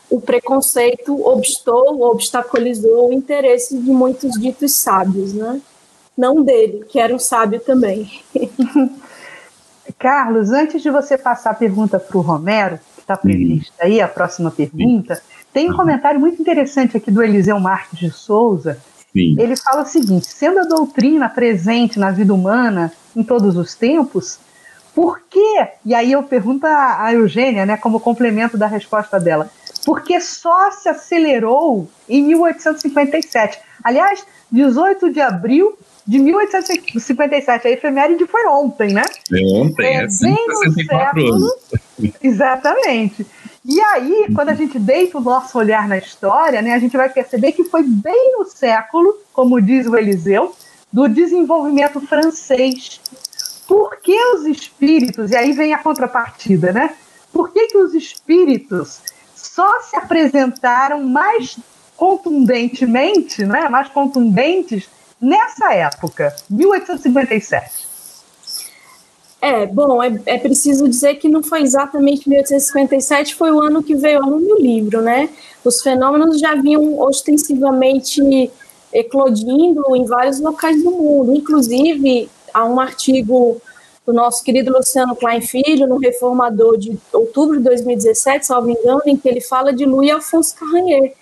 [0.10, 5.62] o preconceito obstou, obstaculizou o interesse de muitos ditos sábios, né?
[6.18, 8.10] Não dele, que era um sábio também.
[9.98, 14.08] Carlos, antes de você passar a pergunta para o Romero, que está prevista aí, a
[14.08, 15.22] próxima pergunta,
[15.52, 18.80] tem um comentário muito interessante aqui do Eliseu Marques de Souza,
[19.14, 19.36] Sim.
[19.38, 24.40] Ele fala o seguinte: sendo a doutrina presente na vida humana em todos os tempos,
[24.96, 25.68] por que?
[25.86, 29.50] E aí eu pergunto a Eugênia, né, como complemento da resposta dela,
[29.86, 33.60] porque só se acelerou em 1857.
[33.84, 39.04] Aliás, 18 de abril de 1857, a efeméride foi ontem, né?
[39.32, 41.54] É ontem, é, é bem no século, anos.
[42.22, 43.26] Exatamente.
[43.66, 47.10] E aí, quando a gente deita o nosso olhar na história, né, a gente vai
[47.10, 50.54] perceber que foi bem no século, como diz o Eliseu,
[50.92, 53.00] do desenvolvimento francês.
[53.66, 56.94] Por que os espíritos, e aí vem a contrapartida, né?
[57.32, 59.00] Por que, que os espíritos
[59.34, 61.58] só se apresentaram mais
[61.96, 64.90] contundentemente, né, mais contundentes
[65.22, 67.94] nessa época, 1857?
[69.42, 73.94] É, bom, é, é, preciso dizer que não foi exatamente 1857, foi o ano que
[73.94, 75.30] veio no livro, né?
[75.66, 78.50] Os fenômenos já vinham ostensivamente
[78.94, 83.62] eclodindo em vários locais do mundo, inclusive há um artigo
[84.06, 89.18] do nosso querido Luciano Klein Filho, no Reformador de outubro de 2017, salvo engano, em
[89.18, 91.14] que ele fala de Louis Alphonse Carranier,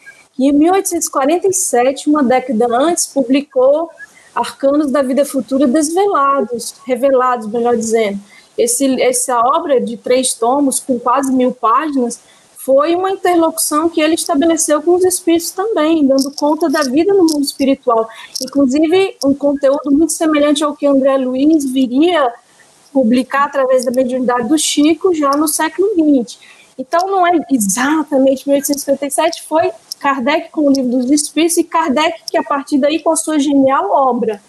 [0.41, 3.91] que em 1847, uma década antes, publicou
[4.34, 8.19] Arcanos da Vida Futura Desvelados, revelados, melhor dizendo.
[8.58, 12.19] Esse, essa obra de três tomos, com quase mil páginas,
[12.58, 17.25] foi uma interlocução que ele estabeleceu com os espíritos também, dando conta da vida no
[17.25, 18.10] mundo espiritual.
[18.41, 22.34] Inclusive, um conteúdo muito semelhante ao que André Luiz viria
[22.91, 26.39] publicar através da mediunidade do Chico já no século XX.
[26.80, 32.37] Então, não é exatamente 1857, foi Kardec com o Livro dos Espíritos e Kardec que,
[32.37, 34.41] a partir daí, com a sua genial obra,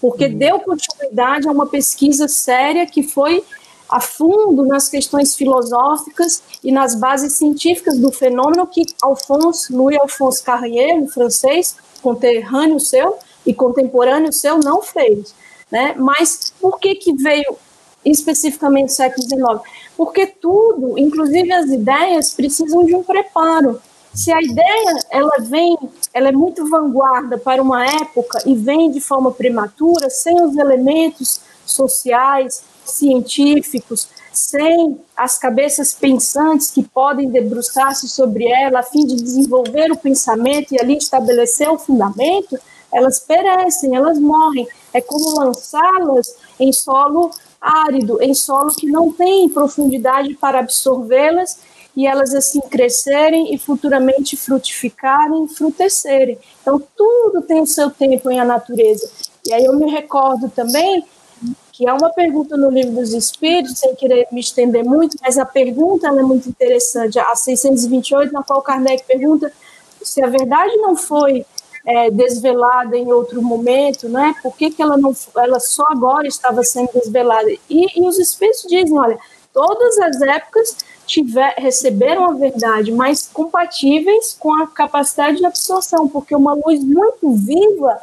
[0.00, 0.38] porque uhum.
[0.38, 3.44] deu continuidade a uma pesquisa séria que foi
[3.88, 10.42] a fundo nas questões filosóficas e nas bases científicas do fenômeno que Alphonse, Louis Alphonse
[10.42, 15.34] Carrier, um francês, conterrâneo seu e contemporâneo seu, não fez.
[15.70, 15.94] Né?
[15.98, 17.56] Mas por que, que veio
[18.04, 19.60] especificamente século XIX?
[19.96, 23.80] Porque tudo, inclusive as ideias, precisam de um preparo.
[24.14, 25.76] Se a ideia ela vem,
[26.12, 31.40] ela é muito vanguarda para uma época e vem de forma prematura, sem os elementos
[31.64, 39.90] sociais, científicos, sem as cabeças pensantes que podem debruçar-se sobre ela a fim de desenvolver
[39.90, 42.58] o pensamento e ali estabelecer o fundamento,
[42.92, 44.68] elas perecem, elas morrem.
[44.92, 51.58] É como lançá-las em solo árido, em solo que não tem profundidade para absorvê-las
[51.96, 56.38] e elas assim crescerem e futuramente frutificarem, frutecerem.
[56.60, 59.10] Então tudo tem o seu tempo em a natureza.
[59.46, 61.04] E aí eu me recordo também
[61.72, 65.44] que é uma pergunta no Livro dos Espíritos, sem querer me estender muito, mas a
[65.44, 69.50] pergunta é muito interessante, a 628, na qual Kardec pergunta
[70.02, 71.46] se a verdade não foi
[71.86, 74.34] é, desvelada em outro momento, né?
[74.42, 77.50] Por que, que ela não, ela só agora estava sendo desvelada?
[77.68, 79.18] E, e os Espíritos dizem, olha,
[79.52, 80.76] todas as épocas
[81.12, 87.34] tiver, receberam a verdade, mas compatíveis com a capacidade de absorção, porque uma luz muito
[87.34, 88.00] viva,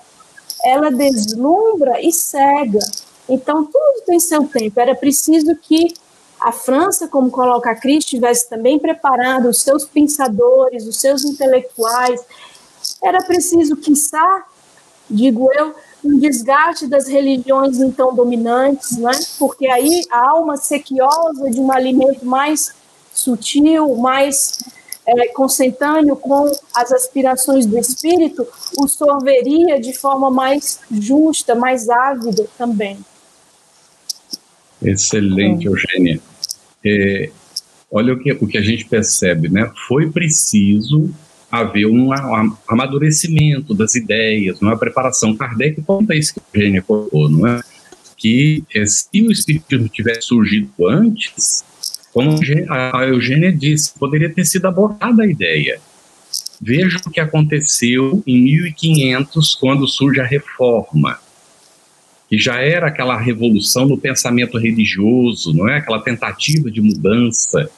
[0.63, 2.80] ela deslumbra e cega.
[3.28, 4.80] Então, tudo tem seu tempo.
[4.80, 5.93] Era preciso que
[6.39, 12.22] a França, como coloca a Cris, tivesse também preparado os seus pensadores, os seus intelectuais.
[13.04, 14.45] Era preciso, quiçá,
[15.10, 19.12] digo eu, um desgaste das religiões então dominantes, né?
[19.38, 22.78] porque aí a alma sequiosa de um alimento mais
[23.19, 24.60] sutil, mais
[25.05, 32.47] é, consentâneo com as aspirações do espírito, o sorveria de forma mais justa, mais ávida
[32.58, 32.97] também.
[34.82, 36.19] Excelente, Eugênia.
[36.86, 37.29] É,
[37.91, 39.71] olha o que, o que a gente percebe, né?
[39.88, 41.10] Foi preciso
[41.51, 42.12] haver um,
[42.67, 45.36] amadurecimento das ideias, uma preparação.
[45.36, 47.62] Kardec conta isso que a Eugênia colocou, não é?
[48.15, 51.63] Que é, se o Espiritismo tivesse surgido antes,
[52.13, 52.38] como
[52.69, 55.80] a Eugênia disse, poderia ter sido abordada a ideia.
[56.62, 61.19] Veja o que aconteceu em 1500, quando surge a Reforma
[62.30, 65.78] que já era aquela revolução no pensamento religioso, não é?
[65.78, 67.69] Aquela tentativa de mudança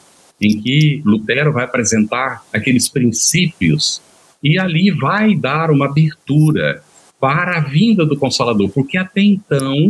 [0.42, 4.02] em que Lutero vai apresentar aqueles princípios
[4.44, 6.84] e ali vai dar uma abertura
[7.18, 9.90] para a vinda do Consolador, porque até então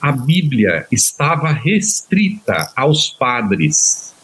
[0.00, 4.14] a Bíblia estava restrita aos padres.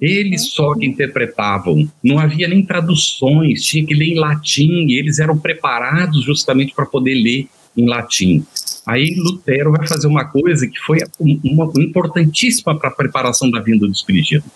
[0.00, 5.18] Eles só que interpretavam, não havia nem traduções, tinha que ler em latim, e eles
[5.18, 8.44] eram preparados justamente para poder ler em latim.
[8.86, 13.86] Aí Lutero vai fazer uma coisa que foi uma, importantíssima para a preparação da vinda
[13.86, 14.50] do Espiritismo.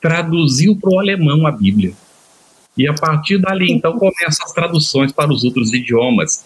[0.00, 1.92] Traduziu para o alemão a Bíblia.
[2.76, 6.44] E a partir dali, então, começam as traduções para os outros idiomas,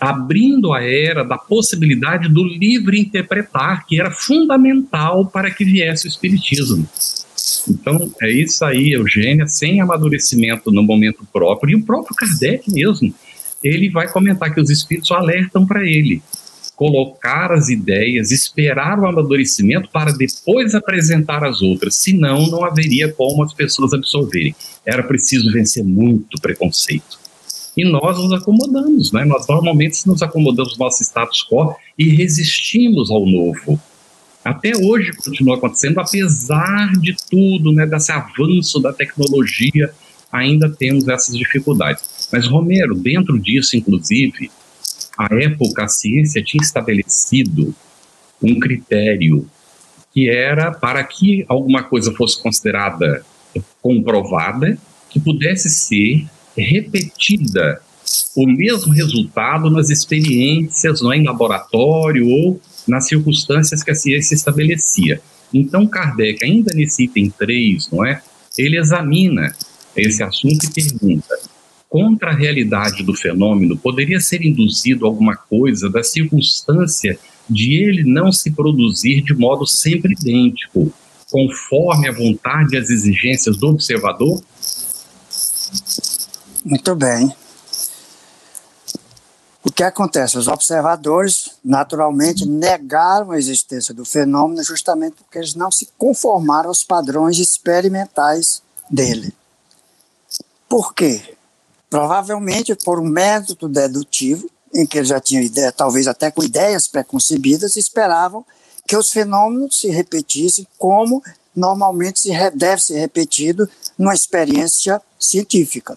[0.00, 6.08] abrindo a era da possibilidade do livre interpretar, que era fundamental para que viesse o
[6.08, 6.88] Espiritismo.
[7.68, 13.14] Então, é isso aí, Eugênia, sem amadurecimento no momento próprio, e o próprio Kardec mesmo
[13.62, 16.22] ele vai comentar que os espíritos alertam para ele
[16.76, 23.42] colocar as ideias, esperar o amadurecimento para depois apresentar as outras, senão não haveria como
[23.44, 24.54] as pessoas absorverem.
[24.84, 27.23] Era preciso vencer muito preconceito.
[27.76, 29.24] E nós nos acomodamos, né?
[29.24, 33.80] Nós normalmente nos acomodamos no nosso status quo e resistimos ao novo.
[34.44, 39.90] Até hoje continua acontecendo, apesar de tudo, né, desse avanço da tecnologia,
[40.30, 42.28] ainda temos essas dificuldades.
[42.30, 44.50] Mas, Romero, dentro disso, inclusive,
[45.16, 47.74] a época a ciência tinha estabelecido
[48.42, 49.48] um critério
[50.12, 53.24] que era para que alguma coisa fosse considerada
[53.80, 54.78] comprovada,
[55.08, 56.26] que pudesse ser
[56.56, 57.80] repetida
[58.36, 64.34] o mesmo resultado nas experiências não é, em laboratório ou nas circunstâncias que a ciência
[64.34, 65.20] estabelecia.
[65.52, 68.20] Então, Kardec, ainda nesse item 3, não é,
[68.58, 69.54] ele examina
[69.96, 71.38] esse assunto e pergunta:
[71.88, 78.32] contra a realidade do fenômeno, poderia ser induzido alguma coisa da circunstância de ele não
[78.32, 80.92] se produzir de modo sempre idêntico,
[81.30, 84.42] conforme a vontade e as exigências do observador?
[86.64, 87.30] Muito bem.
[89.62, 90.38] O que acontece?
[90.38, 96.82] Os observadores, naturalmente, negaram a existência do fenômeno justamente porque eles não se conformaram aos
[96.82, 99.34] padrões experimentais dele.
[100.66, 101.36] Por quê?
[101.90, 106.88] Provavelmente por um método dedutivo, em que eles já tinham ideia, talvez até com ideias
[106.88, 108.44] preconcebidas, esperavam
[108.86, 111.22] que os fenômenos se repetissem como
[111.54, 115.94] normalmente se deve ser repetido numa experiência científica.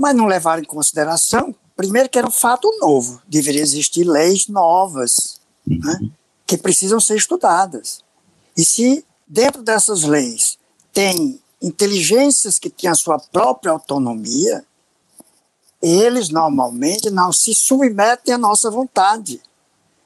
[0.00, 5.38] Mas não levaram em consideração, primeiro, que era um fato novo, deveria existir leis novas
[5.66, 6.10] né,
[6.46, 8.02] que precisam ser estudadas.
[8.56, 10.58] E se dentro dessas leis
[10.90, 14.64] tem inteligências que têm a sua própria autonomia,
[15.82, 19.38] eles normalmente não se submetem à nossa vontade.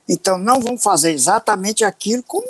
[0.08, 2.48] Então, não vão fazer exatamente aquilo como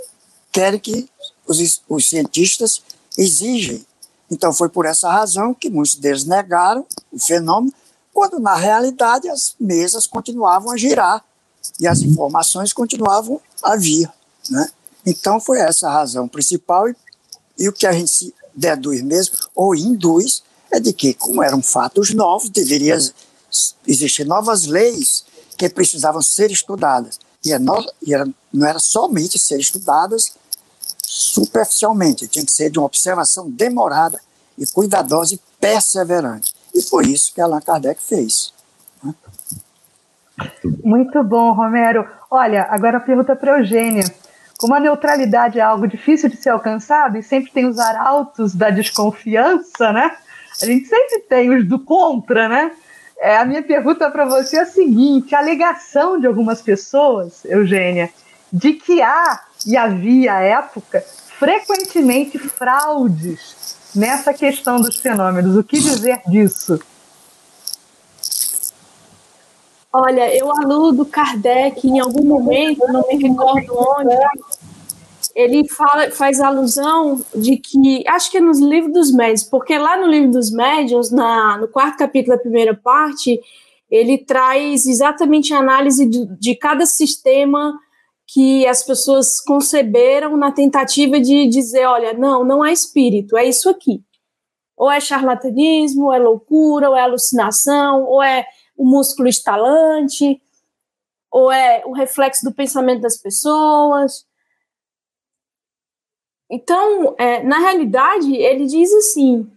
[0.50, 1.06] querem que
[1.46, 2.80] os, os cientistas
[3.18, 3.84] exigem.
[4.30, 7.72] Então, foi por essa razão que muitos deles negaram o fenômeno,
[8.12, 11.24] quando na realidade as mesas continuavam a girar
[11.80, 14.10] e as informações continuavam a vir.
[14.48, 14.68] Né?
[15.04, 16.96] Então, foi essa a razão principal, e,
[17.58, 21.62] e o que a gente se deduz mesmo, ou induz, é de que, como eram
[21.62, 22.98] fatos novos, deveria
[23.86, 25.24] existir novas leis
[25.56, 27.18] que precisavam ser estudadas.
[27.44, 30.32] E, é no, e era, não era somente ser estudadas
[31.16, 34.20] superficialmente, tinha que ser de uma observação demorada
[34.58, 36.52] e cuidadosa e perseverante.
[36.74, 38.52] E foi isso que Allan Kardec fez.
[40.82, 42.04] Muito bom, Romero.
[42.28, 44.04] Olha, agora a pergunta para Eugênia.
[44.58, 48.70] Como a neutralidade é algo difícil de ser alcançado e sempre tem os arautos da
[48.70, 50.16] desconfiança, né?
[50.60, 52.72] A gente sempre tem os do contra, né?
[53.18, 58.10] É, a minha pergunta para você é a seguinte: a alegação de algumas pessoas, Eugênia,
[58.52, 61.04] de que há e havia à época
[61.38, 65.56] frequentemente fraudes nessa questão dos fenômenos.
[65.56, 66.80] O que dizer disso?
[69.92, 74.14] Olha, eu aludo Kardec em algum momento, não me recordo onde,
[75.34, 79.96] ele fala, faz alusão de que, acho que é nos livros dos médios, porque lá
[79.96, 83.40] no livro dos médios, na, no quarto capítulo da primeira parte,
[83.90, 87.78] ele traz exatamente a análise de, de cada sistema
[88.26, 93.68] que as pessoas conceberam na tentativa de dizer, olha, não, não é espírito, é isso
[93.68, 94.02] aqui.
[94.76, 98.46] Ou é charlatanismo, ou é loucura, ou é alucinação, ou é
[98.76, 100.40] o músculo estalante,
[101.30, 104.26] ou é o reflexo do pensamento das pessoas.
[106.50, 109.50] Então, é, na realidade, ele diz assim,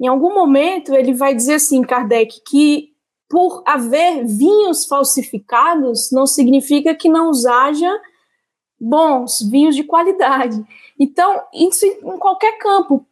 [0.00, 2.91] em algum momento ele vai dizer assim, Kardec, que
[3.32, 7.98] por haver vinhos falsificados não significa que não haja
[8.78, 10.62] bons vinhos de qualidade.
[11.00, 13.06] Então, isso em qualquer campo.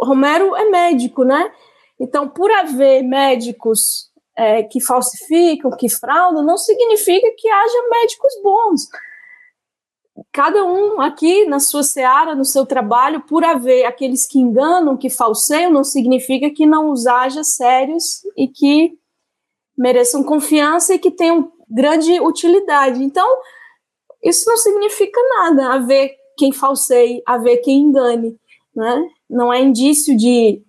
[0.00, 1.52] Romero é médico, né?
[2.00, 8.88] Então, por haver médicos é, que falsificam, que fraudam, não significa que haja médicos bons.
[10.32, 15.10] Cada um aqui na sua seara, no seu trabalho, por haver aqueles que enganam, que
[15.10, 18.98] falseiam, não significa que não os haja sérios e que
[19.76, 23.02] mereçam confiança e que tenham grande utilidade.
[23.02, 23.26] Então,
[24.22, 28.36] isso não significa nada, haver quem falseie, haver quem engane,
[28.74, 29.08] né?
[29.28, 30.62] Não é indício de,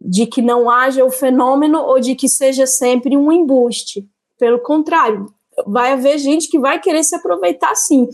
[0.00, 4.06] de que não haja o fenômeno ou de que seja sempre um embuste.
[4.38, 5.26] Pelo contrário,
[5.66, 8.08] vai haver gente que vai querer se aproveitar sim.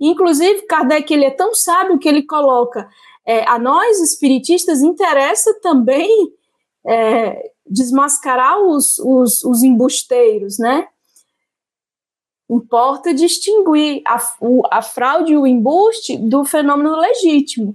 [0.00, 2.88] Inclusive, Kardec ele é tão sábio que ele coloca
[3.24, 6.32] é, a nós espiritistas interessa também
[6.86, 10.86] é, desmascarar os, os, os embusteiros, né?
[12.50, 17.74] Importa distinguir a, o, a fraude e o embuste do fenômeno legítimo.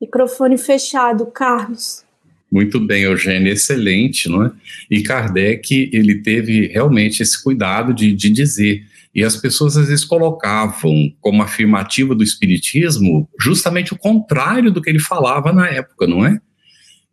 [0.00, 2.04] Microfone fechado, Carlos.
[2.50, 4.52] Muito bem, Eugênio, excelente, não é?
[4.90, 10.04] E Kardec, ele teve realmente esse cuidado de, de dizer e as pessoas às vezes
[10.04, 16.24] colocavam como afirmativa do Espiritismo justamente o contrário do que ele falava na época, não
[16.24, 16.40] é?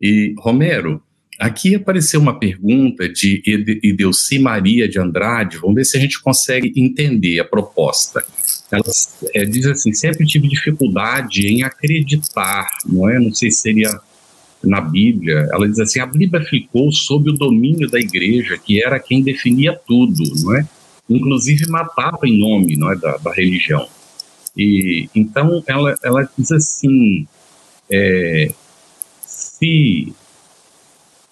[0.01, 1.01] E, Romero,
[1.37, 3.41] aqui apareceu uma pergunta de
[3.83, 8.23] Ideuci Maria de Andrade, vamos ver se a gente consegue entender a proposta.
[8.71, 8.83] Ela
[9.33, 13.19] é, diz assim: sempre tive dificuldade em acreditar, não é?
[13.19, 13.99] Não sei se seria
[14.63, 15.49] na Bíblia.
[15.51, 19.77] Ela diz assim: a Bíblia ficou sob o domínio da igreja, que era quem definia
[19.87, 20.65] tudo, não é?
[21.09, 23.87] Inclusive matava em nome não é, da, da religião.
[24.55, 27.27] E então ela, ela diz assim:
[27.89, 28.51] é,
[29.21, 30.13] se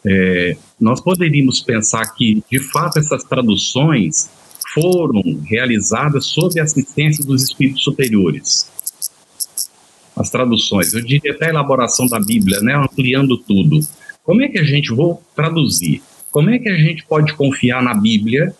[0.05, 4.29] é, nós poderíamos pensar que de fato essas traduções
[4.73, 8.69] foram realizadas sob a assistência dos espíritos superiores.
[10.15, 13.79] As traduções, eu diria até a elaboração da Bíblia, né, ampliando tudo.
[14.23, 16.01] Como é que a gente, vou traduzir,
[16.31, 18.53] como é que a gente pode confiar na Bíblia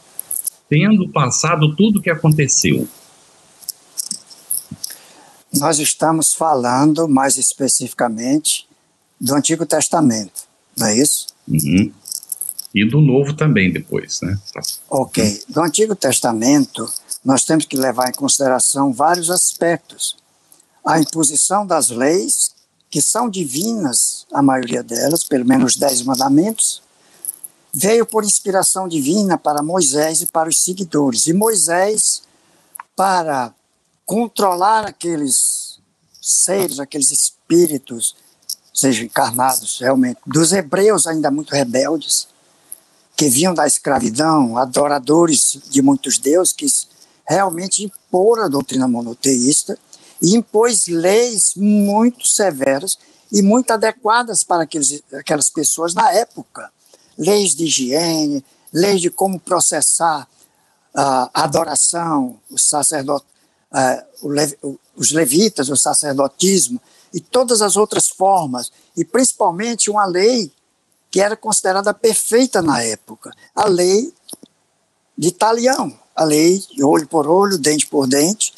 [0.69, 2.87] tendo passado tudo o que aconteceu?
[5.53, 8.67] Nós estamos falando mais especificamente
[9.19, 10.43] do Antigo Testamento,
[10.77, 11.27] não é isso?
[11.47, 11.91] Uhum.
[12.75, 14.37] E do Novo também depois, né?
[14.89, 15.43] Ok.
[15.49, 16.87] Do Antigo Testamento,
[17.23, 20.15] nós temos que levar em consideração vários aspectos.
[20.85, 22.51] A imposição das leis,
[22.89, 26.81] que são divinas, a maioria delas, pelo menos dez mandamentos,
[27.73, 31.27] veio por inspiração divina para Moisés e para os seguidores.
[31.27, 32.23] E Moisés,
[32.95, 33.53] para
[34.05, 35.79] controlar aqueles
[36.21, 38.15] seres, aqueles espíritos,
[38.73, 42.27] sejam encarnados realmente, dos hebreus ainda muito rebeldes,
[43.15, 46.67] que vinham da escravidão, adoradores de muitos deuses, que
[47.27, 49.77] realmente impor a doutrina monoteísta
[50.21, 52.97] e impôs leis muito severas
[53.31, 56.71] e muito adequadas para aqueles, aquelas pessoas na época.
[57.17, 60.27] Leis de higiene, leis de como processar
[60.93, 63.25] a adoração, o sacerdote,
[63.71, 66.81] uh, os levitas, o sacerdotismo
[67.13, 70.51] e todas as outras formas, e principalmente uma lei
[71.11, 74.13] que era considerada perfeita na época, a lei
[75.17, 78.53] de Talião, a lei de olho por olho, dente por dente,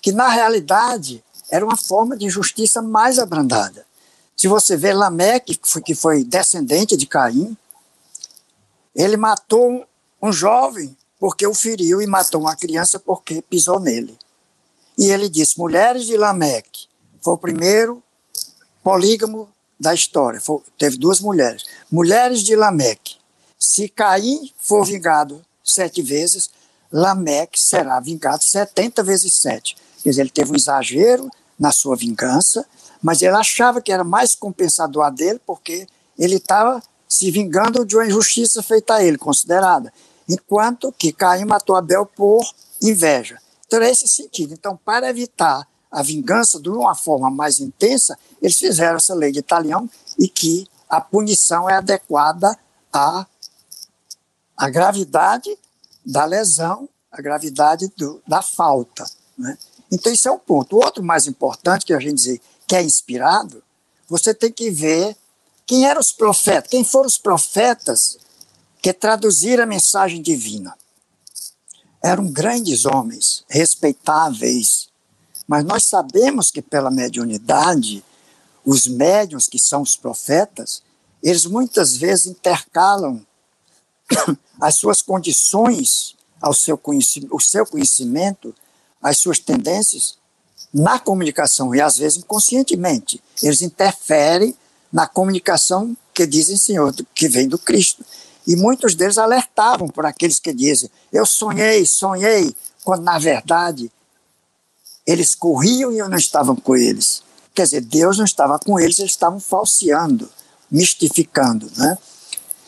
[0.00, 3.84] que na realidade era uma forma de justiça mais abrandada.
[4.36, 7.56] Se você vê Lameque, que foi descendente de Caim,
[8.94, 9.86] ele matou
[10.20, 14.18] um jovem porque o feriu e matou uma criança porque pisou nele.
[14.98, 16.86] E ele disse: mulheres de Lameque,
[17.20, 18.02] foi o primeiro
[18.82, 20.40] polígamo da história.
[20.40, 21.64] Foi, teve duas mulheres.
[21.90, 23.16] Mulheres de Lameque.
[23.58, 26.50] Se Caim for vingado sete vezes,
[26.90, 29.76] Lameque será vingado setenta vezes sete.
[30.02, 32.66] Quer dizer, ele teve um exagero na sua vingança,
[33.00, 35.86] mas ele achava que era mais compensador a dele, porque
[36.18, 36.82] ele estava
[37.12, 39.92] se vingando de uma injustiça feita a ele, considerada.
[40.26, 42.42] Enquanto que Caim matou Abel por
[42.80, 43.38] inveja.
[43.66, 44.54] Então, é esse sentido.
[44.54, 49.40] Então, para evitar a vingança de uma forma mais intensa, eles fizeram essa lei de
[49.40, 49.88] Italião
[50.18, 52.58] e que a punição é adequada
[52.90, 53.26] à,
[54.56, 55.54] à gravidade
[56.02, 59.04] da lesão, à gravidade do, da falta.
[59.36, 59.58] Né?
[59.90, 60.76] Então, isso é um ponto.
[60.76, 63.62] O outro mais importante que a gente dizer que é inspirado,
[64.08, 65.14] você tem que ver
[65.66, 68.18] quem eram os profetas, quem foram os profetas
[68.80, 70.76] que traduziram a mensagem divina?
[72.02, 74.88] Eram grandes homens, respeitáveis,
[75.46, 78.04] mas nós sabemos que pela mediunidade,
[78.64, 80.82] os médiuns que são os profetas,
[81.22, 83.24] eles muitas vezes intercalam
[84.60, 88.54] as suas condições ao seu conhecimento, o seu conhecimento,
[89.00, 90.18] as suas tendências
[90.72, 93.22] na comunicação e às vezes inconscientemente.
[93.42, 94.56] Eles interferem
[94.92, 98.04] na comunicação que dizem Senhor, que vem do Cristo.
[98.46, 103.90] E muitos deles alertavam por aqueles que dizem: Eu sonhei, sonhei, quando na verdade
[105.06, 107.22] eles corriam e eu não estava com eles.
[107.54, 110.28] Quer dizer, Deus não estava com eles, eles estavam falseando,
[110.70, 111.70] mistificando.
[111.76, 111.98] Né?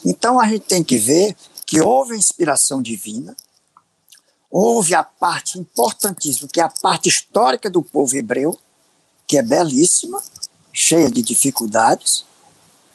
[0.05, 3.35] Então a gente tem que ver que houve a inspiração divina,
[4.51, 8.59] houve a parte importantíssima, que é a parte histórica do povo hebreu,
[9.27, 10.23] que é belíssima,
[10.75, 12.27] cheia de dificuldades,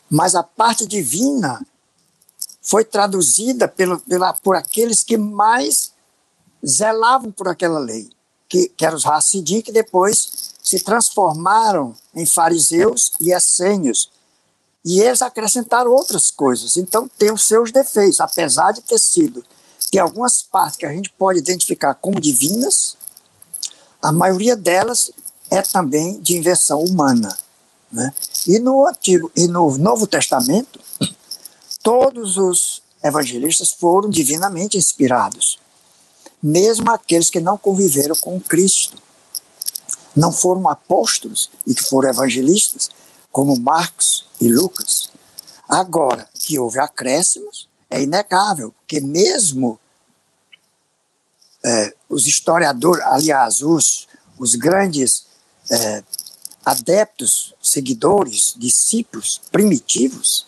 [0.09, 1.65] mas a parte divina
[2.61, 5.91] foi traduzida pelo, pela, por aqueles que mais
[6.63, 8.09] zelavam por aquela lei,
[8.47, 14.11] que, que eram os Hassidim, que depois se transformaram em fariseus e essênios.
[14.86, 16.77] E eles acrescentaram outras coisas.
[16.77, 19.43] Então, tem os seus defeitos, apesar de ter sido
[19.89, 22.95] tem algumas partes que a gente pode identificar como divinas,
[24.01, 25.11] a maioria delas
[25.49, 27.36] é também de inversão humana.
[27.92, 28.14] Né?
[28.48, 30.80] E no Antigo e no Novo Testamento,
[31.82, 35.60] todos os evangelistas foram divinamente inspirados,
[36.42, 39.02] mesmo aqueles que não conviveram com Cristo.
[40.16, 42.90] Não foram apóstolos e que foram evangelistas,
[43.32, 45.10] como Marcos e Lucas.
[45.68, 49.80] Agora que houve acréscimos, é inegável, que mesmo
[51.64, 55.26] é, os historiadores, aliás, os, os grandes
[55.70, 56.04] é,
[56.66, 60.45] adeptos, seguidores, discípulos primitivos,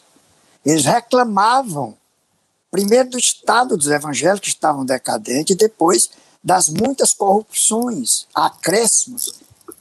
[0.65, 1.97] eles reclamavam,
[2.69, 6.09] primeiro do estado dos evangelhos que estavam decadentes, e depois
[6.43, 9.33] das muitas corrupções, acréscimos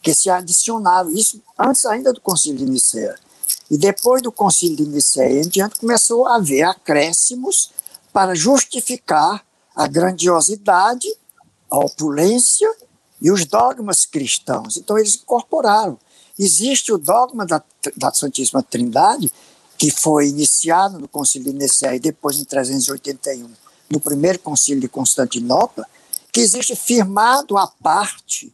[0.03, 1.11] que se adicionaram.
[1.11, 3.19] Isso antes ainda do Concílio de Nicéia.
[3.71, 7.71] E depois do Concílio de Nicéia em diante começou a haver acréscimos
[8.13, 11.09] para justificar a grandiosidade,
[11.71, 12.71] a opulência
[13.21, 14.77] e os dogmas cristãos.
[14.77, 15.99] Então, eles incorporaram.
[16.43, 17.63] Existe o dogma da,
[17.95, 19.31] da Santíssima Trindade,
[19.77, 23.51] que foi iniciado no Concílio de Nicéia e depois em 381,
[23.91, 25.87] no primeiro Concílio de Constantinopla,
[26.33, 28.51] que existe firmado à parte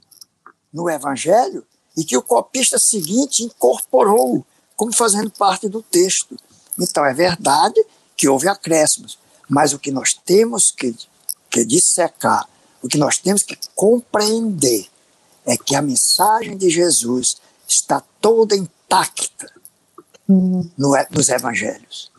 [0.72, 1.64] no Evangelho
[1.96, 6.36] e que o copista seguinte incorporou como fazendo parte do texto.
[6.76, 7.80] Então, é verdade
[8.16, 9.16] que houve acréscimos,
[9.48, 10.92] mas o que nós temos que,
[11.48, 12.48] que dissecar,
[12.82, 14.88] o que nós temos que compreender
[15.44, 17.36] é que a mensagem de Jesus
[17.66, 19.52] está toda intacta
[20.28, 22.10] no, nos evangelhos.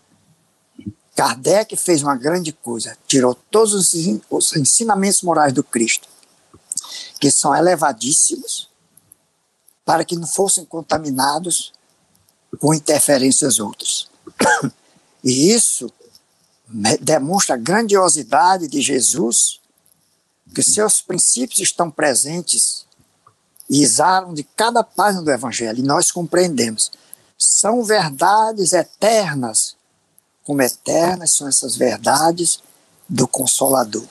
[1.16, 3.94] Kardec fez uma grande coisa, tirou todos os,
[4.30, 6.08] os ensinamentos morais do Cristo,
[7.20, 8.70] que são elevadíssimos,
[9.84, 11.74] para que não fossem contaminados
[12.60, 14.08] com interferências outras.
[15.24, 15.92] E isso
[17.02, 19.60] demonstra a grandiosidade de Jesus,
[20.54, 22.87] que seus princípios estão presentes
[23.70, 26.92] e exalam de cada página do Evangelho, e nós compreendemos.
[27.38, 29.76] São verdades eternas,
[30.44, 32.62] como eternas são essas verdades
[33.08, 34.06] do Consolador.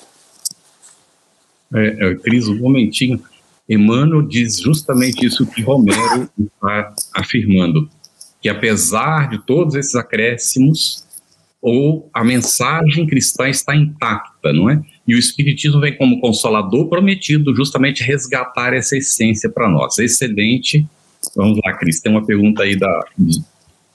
[1.74, 3.22] É, é, Cris, um momentinho.
[3.68, 7.90] Emmanuel diz justamente isso que Romero está afirmando,
[8.40, 11.04] que apesar de todos esses acréscimos,
[11.60, 14.80] ou a mensagem cristã está intacta, não é?
[15.06, 19.98] E o Espiritismo vem como consolador prometido justamente resgatar essa essência para nós.
[19.98, 20.86] Excelente.
[21.34, 23.00] Vamos lá, Cris, tem uma pergunta aí da.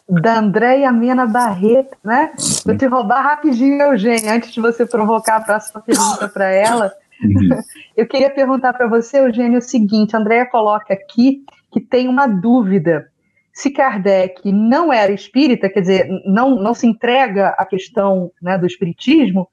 [0.09, 2.32] Da Andréia Mena Barreto, né?
[2.66, 6.91] Vou te roubar rapidinho, Eugênia, antes de você provocar a próxima pergunta para ela.
[7.24, 7.49] Uhum.
[7.95, 12.28] Eu queria perguntar para você, Eugênio, o seguinte: a Andréia coloca aqui que tem uma
[12.28, 13.07] dúvida.
[13.53, 18.66] Se Kardec não era espírita, quer dizer, não, não se entrega à questão né, do
[18.66, 19.47] espiritismo,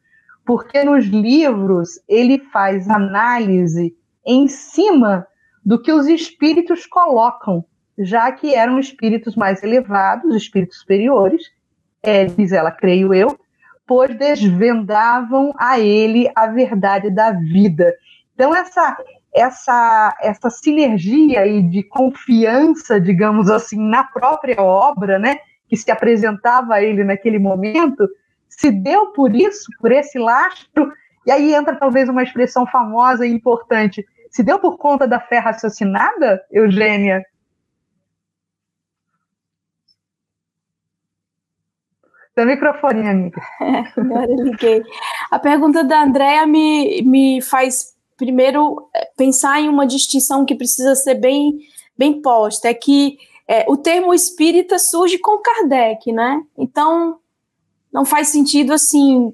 [0.48, 3.94] porque nos livros ele faz análise
[4.24, 5.26] em cima
[5.62, 7.62] do que os espíritos colocam,
[7.98, 11.42] já que eram espíritos mais elevados, espíritos superiores,
[12.02, 13.38] é, diz ela, creio eu,
[13.86, 17.94] pois desvendavam a ele a verdade da vida.
[18.34, 18.96] Então, essa,
[19.34, 26.76] essa, essa sinergia aí de confiança, digamos assim, na própria obra, né, que se apresentava
[26.76, 28.08] a ele naquele momento,
[28.58, 30.92] se deu por isso, por esse lastro,
[31.24, 35.38] e aí entra talvez uma expressão famosa e importante, se deu por conta da fé
[35.38, 37.24] raciocinada, Eugênia?
[42.34, 43.40] Seu microfone, amiga.
[43.60, 44.82] É, agora liguei.
[45.30, 50.96] A pergunta da Andrea me, me faz primeiro é, pensar em uma distinção que precisa
[50.96, 51.60] ser bem,
[51.96, 56.42] bem posta, é que é, o termo espírita surge com Kardec, né?
[56.56, 57.20] Então,
[57.92, 59.32] não faz sentido assim,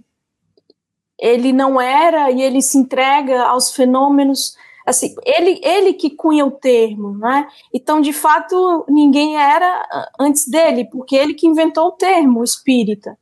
[1.18, 6.50] ele não era e ele se entrega aos fenômenos, assim, ele, ele que cunha o
[6.50, 7.46] termo, né?
[7.72, 13.16] Então, de fato, ninguém era antes dele, porque ele que inventou o termo espírita,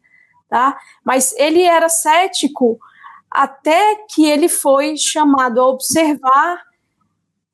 [0.48, 0.76] tá?
[1.04, 2.78] Mas ele era cético
[3.30, 6.60] até que ele foi chamado a observar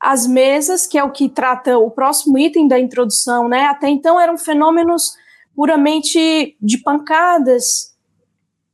[0.00, 3.66] as mesas, que é o que trata o próximo item da introdução, né?
[3.66, 5.12] Até então eram fenômenos
[5.58, 7.92] puramente de pancadas.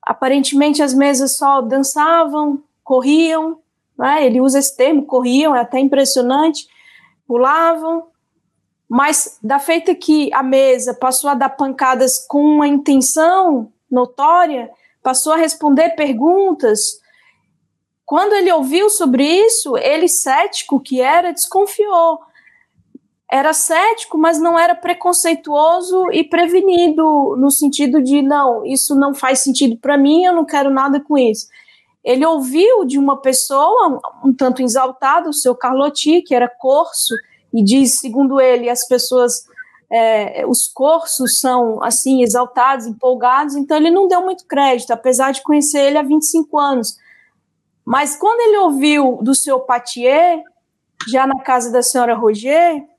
[0.03, 3.59] Aparentemente as mesas só dançavam, corriam,
[3.99, 4.27] né?
[4.27, 6.69] ele usa esse termo, corriam, é até impressionante,
[7.27, 8.09] pulavam,
[8.87, 14.71] mas da feita que a mesa passou a dar pancadas com uma intenção notória,
[15.03, 17.01] passou a responder perguntas.
[18.05, 22.21] Quando ele ouviu sobre isso, ele, cético que era, desconfiou
[23.35, 29.41] era cético, mas não era preconceituoso e prevenido no sentido de não, isso não faz
[29.41, 31.49] sentido para mim, eu não quero nada com isso.
[32.05, 37.13] Ele ouviu de uma pessoa um tanto exaltada, o seu Carlotti, que era corso,
[37.53, 39.43] e diz, segundo ele, as pessoas,
[39.91, 45.43] é, os corsos são assim exaltados, empolgados, então ele não deu muito crédito, apesar de
[45.43, 46.97] conhecer ele há 25 anos.
[47.85, 50.41] Mas quando ele ouviu do seu Patier,
[51.09, 52.94] já na casa da senhora Roger,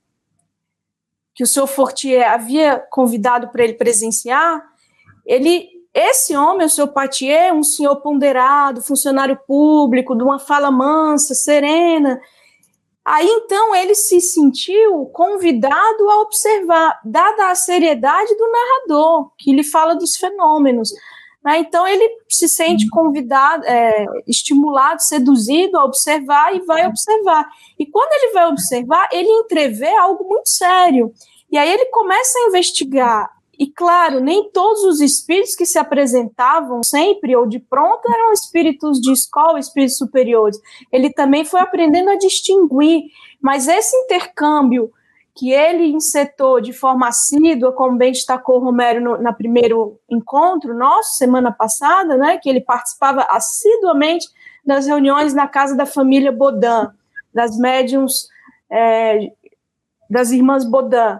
[1.35, 4.63] que o senhor Fortier havia convidado para ele presenciar,
[5.25, 11.35] ele, esse homem, o senhor Patier, um senhor ponderado, funcionário público, de uma fala mansa,
[11.35, 12.19] serena.
[13.03, 19.63] Aí então ele se sentiu convidado a observar, dada a seriedade do narrador, que lhe
[19.63, 20.93] fala dos fenômenos.
[21.45, 21.59] Né?
[21.59, 27.47] Então ele se sente convidado, é, estimulado, seduzido a observar e vai observar.
[27.77, 31.13] E quando ele vai observar, ele entrevê algo muito sério.
[31.51, 36.81] E aí ele começa a investigar e claro, nem todos os espíritos que se apresentavam
[36.83, 40.59] sempre ou de pronto eram espíritos de escola, espíritos superiores.
[40.91, 43.03] Ele também foi aprendendo a distinguir,
[43.41, 44.91] mas esse intercâmbio
[45.35, 50.73] que ele insetou de forma assídua, como bem destacou o Romero no na primeiro encontro
[50.73, 54.27] nosso, semana passada, né, que ele participava assiduamente
[54.65, 56.87] das reuniões na casa da família Bodin,
[57.33, 58.29] das médiums
[58.71, 59.29] é,
[60.09, 61.19] das irmãs Bodin.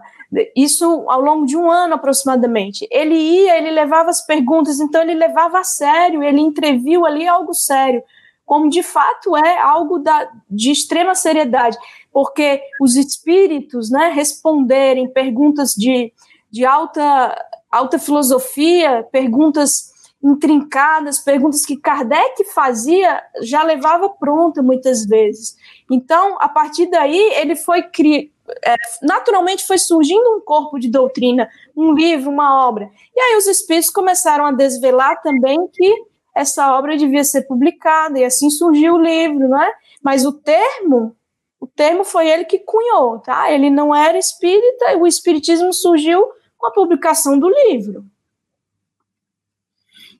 [0.56, 2.88] Isso ao longo de um ano aproximadamente.
[2.90, 7.52] Ele ia, ele levava as perguntas, então ele levava a sério, ele entreviu ali algo
[7.52, 8.02] sério,
[8.46, 11.76] como de fato é algo da, de extrema seriedade,
[12.16, 16.10] porque os espíritos né, responderem perguntas de,
[16.50, 17.36] de alta,
[17.70, 19.92] alta filosofia, perguntas
[20.24, 25.58] intrincadas, perguntas que Kardec fazia, já levava pronta muitas vezes.
[25.90, 28.32] Então, a partir daí, ele foi cri
[28.64, 32.88] é, naturalmente foi surgindo um corpo de doutrina, um livro, uma obra.
[33.14, 35.94] E aí os espíritos começaram a desvelar também que
[36.34, 39.70] essa obra devia ser publicada, e assim surgiu o livro, não é?
[40.02, 41.15] Mas o termo,
[41.60, 43.52] o termo foi ele que cunhou, tá?
[43.52, 46.26] Ele não era espírita, e o espiritismo surgiu
[46.56, 48.04] com a publicação do livro.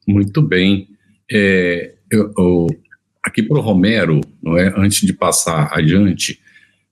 [0.07, 0.89] Muito bem.
[1.30, 2.66] É, eu, eu,
[3.22, 6.41] aqui para o Romero, não é, antes de passar adiante,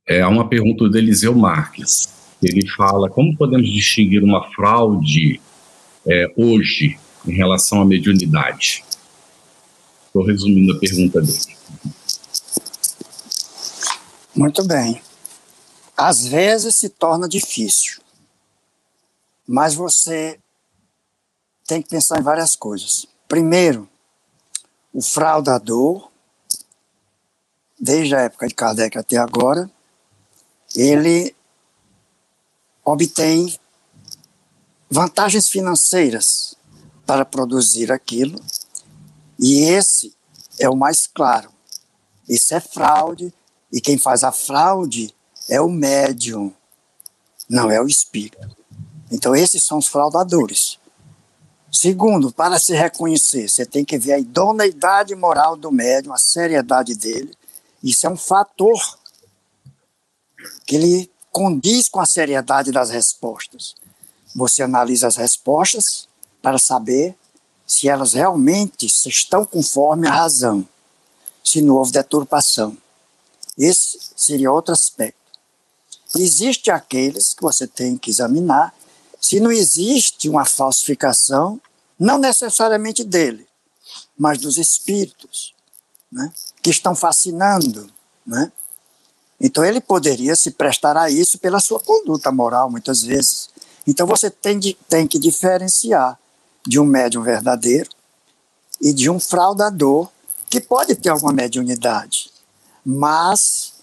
[0.07, 2.13] é, uma pergunta do Eliseu Marques.
[2.43, 5.41] Ele fala como podemos distinguir uma fraude
[6.07, 8.85] é, hoje em relação à mediunidade.
[10.07, 11.54] Estou resumindo a pergunta dele.
[14.35, 15.01] Muito bem.
[15.97, 18.03] Às vezes se torna difícil,
[19.47, 20.41] mas você
[21.65, 23.07] tem que pensar em várias coisas.
[23.29, 23.89] Primeiro,
[24.93, 26.11] o fraudador,
[27.79, 29.71] desde a época de Kardec até agora,
[30.75, 31.35] ele
[32.85, 33.57] obtém
[34.91, 36.57] vantagens financeiras
[37.07, 38.41] para produzir aquilo,
[39.39, 40.13] e esse
[40.59, 41.53] é o mais claro.
[42.29, 43.33] Isso é fraude,
[43.75, 45.13] e quem faz a fraude
[45.49, 46.55] é o médium,
[47.51, 48.57] não é o espírito.
[49.11, 50.79] Então, esses são os fraudadores.
[51.73, 56.95] Segundo, para se reconhecer, você tem que ver a idoneidade moral do médium, a seriedade
[56.95, 57.37] dele.
[57.83, 58.81] Isso é um fator
[60.65, 63.75] que ele condiz com a seriedade das respostas.
[64.37, 66.09] Você analisa as respostas
[66.41, 67.17] para saber
[67.67, 70.65] se elas realmente estão conforme a razão,
[71.43, 72.79] se não houve deturpação.
[73.59, 75.19] Esse seria outro aspecto.
[76.17, 78.75] Existem aqueles que você tem que examinar
[79.21, 81.61] se não existe uma falsificação,
[81.99, 83.47] não necessariamente dele,
[84.19, 85.55] mas dos espíritos,
[86.13, 86.31] né,
[86.63, 87.91] que estão fascinando.
[88.27, 88.53] Né?
[89.41, 93.49] Então ele poderia se prestar a isso pela sua conduta moral, muitas vezes.
[93.87, 96.19] Então você tem, de, tem que diferenciar
[96.67, 97.91] de um médium verdadeiro
[98.81, 100.09] e de um fraudador
[100.49, 102.31] que pode ter alguma mediunidade,
[102.85, 103.75] mas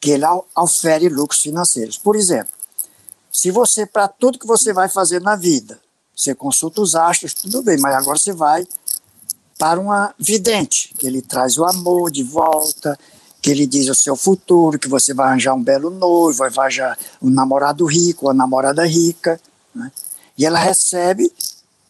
[0.00, 0.24] que ele
[0.56, 1.96] ofere lucros financeiros.
[1.96, 2.52] Por exemplo,
[3.30, 5.80] se você, para tudo que você vai fazer na vida,
[6.14, 8.66] você consulta os astros, tudo bem, mas agora você vai
[9.58, 12.98] para uma vidente, que ele traz o amor de volta,
[13.40, 16.98] que ele diz o seu futuro, que você vai arranjar um belo noivo, vai arranjar
[17.20, 19.40] um namorado rico, uma namorada rica,
[19.74, 19.90] né?
[20.36, 21.32] e ela recebe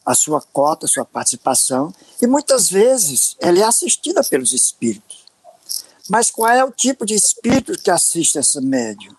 [0.05, 5.22] a sua cota, a sua participação, e muitas vezes ela é assistida pelos espíritos.
[6.13, 9.17] Mas qual é o tipo de espírito que assiste essa médium?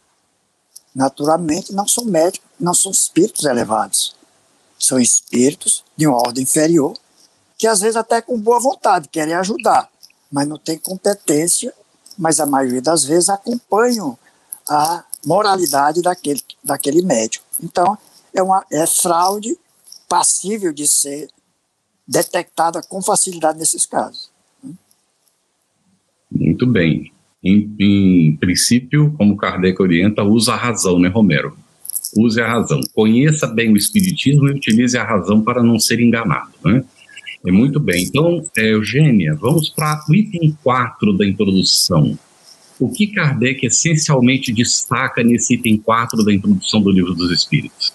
[0.94, 4.16] naturalmente não são médicos, não são espíritos elevados.
[4.78, 6.96] São espíritos de uma ordem inferior,
[7.58, 9.89] que às vezes até com boa vontade querem ajudar,
[10.32, 11.74] mas não têm competência,
[12.18, 14.18] mas a maioria das vezes acompanham
[14.70, 17.46] a moralidade daquele, daquele médico.
[17.62, 17.98] Então,
[18.34, 19.58] é, uma, é fraude
[20.08, 21.30] passível de ser
[22.08, 24.33] detectada com facilidade nesses casos.
[26.34, 27.14] Muito bem
[27.44, 31.56] em, em princípio, como Kardec orienta, usa a razão, né, Romero?
[32.16, 32.80] Use a razão.
[32.94, 36.84] Conheça bem o Espiritismo e utilize a razão para não ser enganado, né?
[37.46, 38.04] É muito bem.
[38.04, 42.18] Então, é, Eugênia, vamos para o item 4 da introdução.
[42.80, 47.92] O que Kardec essencialmente destaca nesse item 4 da introdução do Livro dos Espíritos?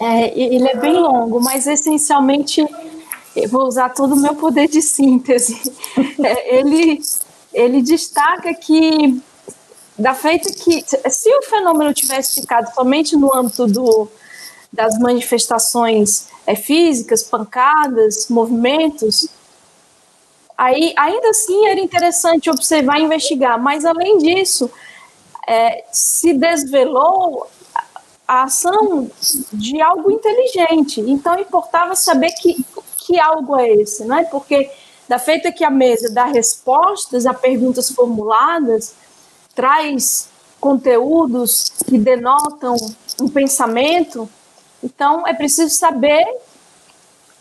[0.00, 2.64] É, ele é bem longo, mas essencialmente
[3.34, 5.60] eu vou usar todo o meu poder de síntese.
[6.18, 7.00] É, ele
[7.56, 9.20] ele destaca que
[9.98, 14.08] da feita que se o fenômeno tivesse ficado somente no âmbito do,
[14.70, 19.28] das manifestações é, físicas, pancadas, movimentos,
[20.56, 23.58] aí ainda assim era interessante observar e investigar.
[23.58, 24.70] Mas além disso,
[25.48, 27.48] é, se desvelou
[28.28, 29.10] a ação
[29.50, 31.00] de algo inteligente.
[31.00, 32.62] Então importava saber que,
[32.98, 34.24] que algo é esse, né?
[34.30, 34.70] Porque
[35.08, 38.94] da feita que a mesa dá respostas a perguntas formuladas,
[39.54, 40.28] traz
[40.60, 42.76] conteúdos que denotam
[43.20, 44.28] um pensamento,
[44.82, 46.24] então é preciso saber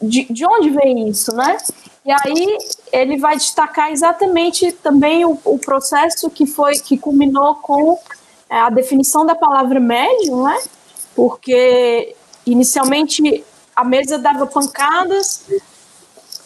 [0.02, 1.58] de, de onde vem isso, né?
[2.06, 2.58] E aí
[2.92, 7.98] ele vai destacar exatamente também o, o processo que foi que culminou com
[8.50, 10.62] é, a definição da palavra médium, né?
[11.16, 13.44] Porque inicialmente
[13.76, 15.46] a mesa dava pancadas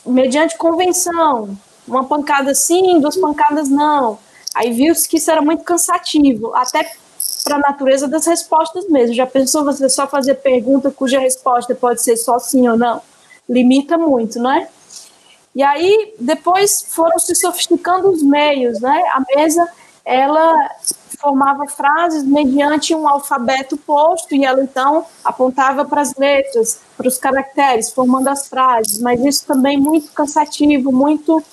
[0.05, 4.17] mediante convenção, uma pancada sim, duas pancadas não.
[4.55, 6.91] Aí viu-se que isso era muito cansativo, até
[7.43, 9.15] para a natureza das respostas mesmo.
[9.15, 13.01] Já pensou você só fazer pergunta cuja resposta pode ser só sim ou não?
[13.47, 14.67] Limita muito, não é?
[15.55, 19.01] E aí depois foram se sofisticando os meios, né?
[19.13, 19.67] A mesa
[20.05, 20.69] ela
[21.19, 27.17] formava frases mediante um alfabeto posto e ela então apontava para as letras, para os
[27.17, 31.43] caracteres, formando as frases, mas isso também muito cansativo, muito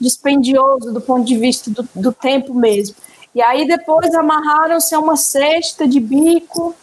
[0.00, 2.94] dispendioso do ponto de vista do, do tempo mesmo.
[3.34, 6.74] E aí depois amarraram-se a uma cesta de bico,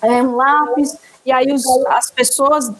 [0.00, 2.72] é, um lápis, e aí os, as pessoas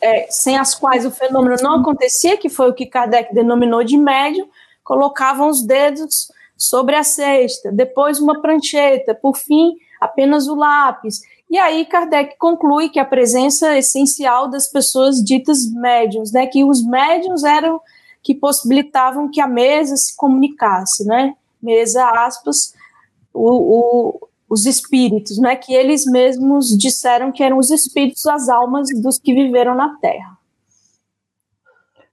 [0.00, 3.96] é, sem as quais o fenômeno não acontecia, que foi o que Kardec denominou de
[3.96, 4.48] médium,
[4.82, 11.22] colocavam os dedos sobre a cesta, depois uma prancheta, por fim, apenas o lápis.
[11.48, 16.84] E aí Kardec conclui que a presença essencial das pessoas ditas médiums, né, que os
[16.84, 17.80] médiums eram
[18.22, 21.34] que possibilitavam que a mesa se comunicasse, né?
[21.62, 22.74] Mesa aspas,
[23.32, 25.56] o, o, os espíritos, né?
[25.56, 30.36] Que eles mesmos disseram que eram os espíritos, as almas dos que viveram na Terra.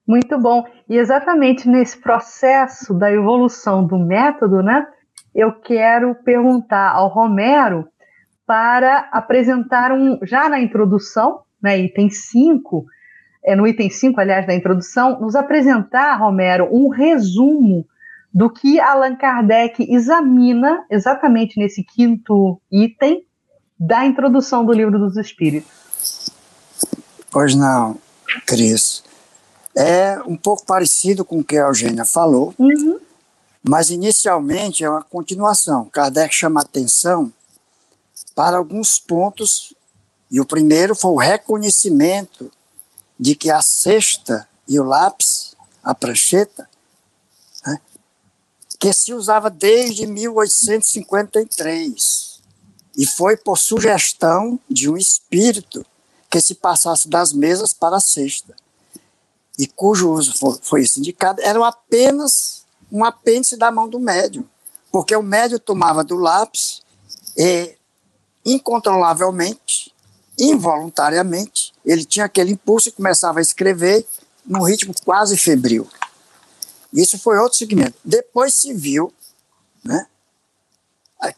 [0.07, 0.65] Muito bom.
[0.89, 4.87] E exatamente nesse processo da evolução do método, né?
[5.35, 7.87] Eu quero perguntar ao Romero
[8.45, 12.85] para apresentar um, já na introdução, né, item 5,
[13.43, 17.85] é, no item 5, aliás, da introdução, nos apresentar, Romero, um resumo
[18.33, 23.25] do que Allan Kardec examina exatamente nesse quinto item
[23.77, 26.31] da introdução do Livro dos Espíritos.
[27.31, 27.97] Pois não,
[28.45, 29.06] Cris.
[29.79, 32.99] É um pouco parecido com o que a Eugênia falou, uhum.
[33.61, 35.85] mas inicialmente é uma continuação.
[35.85, 37.31] Kardec chama atenção
[38.33, 39.75] para alguns pontos,
[40.31, 42.51] e o primeiro foi o reconhecimento
[43.19, 46.67] de que a cesta e o lápis, a prancheta,
[47.63, 47.79] né,
[48.79, 52.41] que se usava desde 1853
[52.97, 55.85] e foi por sugestão de um espírito
[56.31, 58.55] que se passasse das mesas para a cesta
[59.57, 64.45] e cujo uso foi, indicado, eram apenas um apêndice da mão do médium,
[64.91, 66.81] porque o médium tomava do lápis
[67.35, 67.75] e
[68.45, 69.93] incontrolavelmente,
[70.39, 74.05] involuntariamente, ele tinha aquele impulso e começava a escrever
[74.45, 75.87] num ritmo quase febril.
[76.93, 77.95] Isso foi outro segmento.
[78.03, 79.13] Depois se viu
[79.83, 80.07] né,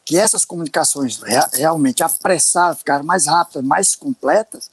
[0.06, 1.20] que essas comunicações
[1.54, 4.70] realmente apressaram, ficaram mais rápidas, mais completas.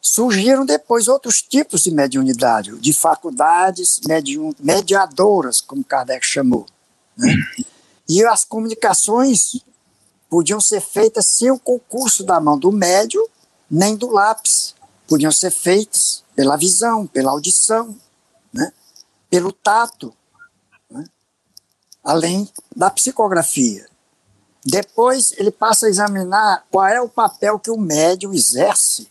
[0.00, 6.66] Surgiram depois outros tipos de mediunidade, de faculdades medium, mediadoras, como Kardec chamou.
[7.16, 7.34] Né?
[8.08, 9.60] E as comunicações
[10.30, 13.26] podiam ser feitas sem o concurso da mão do médium
[13.70, 14.74] nem do lápis.
[15.06, 17.96] Podiam ser feitas pela visão, pela audição,
[18.52, 18.72] né?
[19.28, 20.14] pelo tato,
[20.90, 21.04] né?
[22.04, 23.88] além da psicografia.
[24.64, 29.08] Depois ele passa a examinar qual é o papel que o médium exerce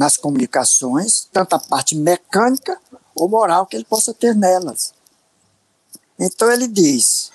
[0.00, 2.80] nas comunicações, tanto a parte mecânica
[3.14, 4.94] ou moral que ele possa ter nelas.
[6.18, 7.30] Então ele diz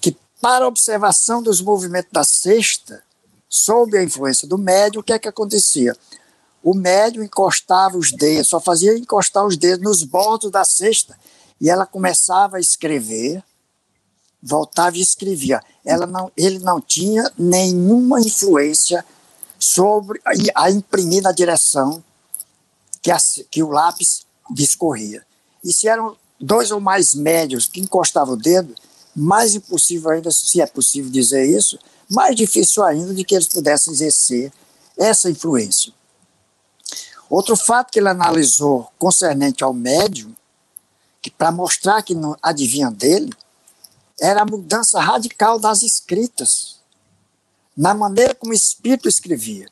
[0.00, 3.02] que para a observação dos movimentos da cesta,
[3.48, 5.96] sob a influência do médium, o que é que acontecia?
[6.62, 11.18] O médium encostava os dedos, só fazia encostar os dedos nos bordos da cesta
[11.60, 13.42] e ela começava a escrever,
[14.40, 15.60] voltava e escrevia.
[15.84, 19.04] Ela não, ele não tinha nenhuma influência
[19.66, 20.20] sobre
[20.54, 22.02] a, imprimir na direção
[23.02, 23.18] que, a,
[23.50, 25.26] que o lápis discorria.
[25.64, 28.74] E se eram dois ou mais médios que encostavam o dedo,
[29.14, 33.92] mais impossível ainda, se é possível dizer isso, mais difícil ainda de que eles pudessem
[33.92, 34.52] exercer
[34.96, 35.92] essa influência.
[37.28, 40.32] Outro fato que ele analisou concernente ao médium,
[41.20, 43.32] que para mostrar que não adivinha dele,
[44.20, 46.75] era a mudança radical das escritas,
[47.76, 49.68] na maneira como o espírito escrevia,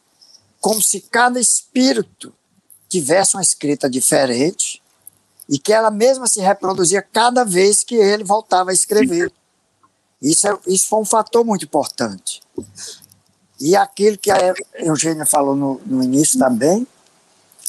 [0.61, 2.35] como se cada espírito
[2.89, 4.83] tivesse uma escrita diferente
[5.49, 9.33] e que ela mesma se reproduzia cada vez que ele voltava a escrever.
[10.21, 12.41] Isso, é, isso foi um fator muito importante.
[13.61, 16.87] E aquilo que a Eugênia falou no, no início também,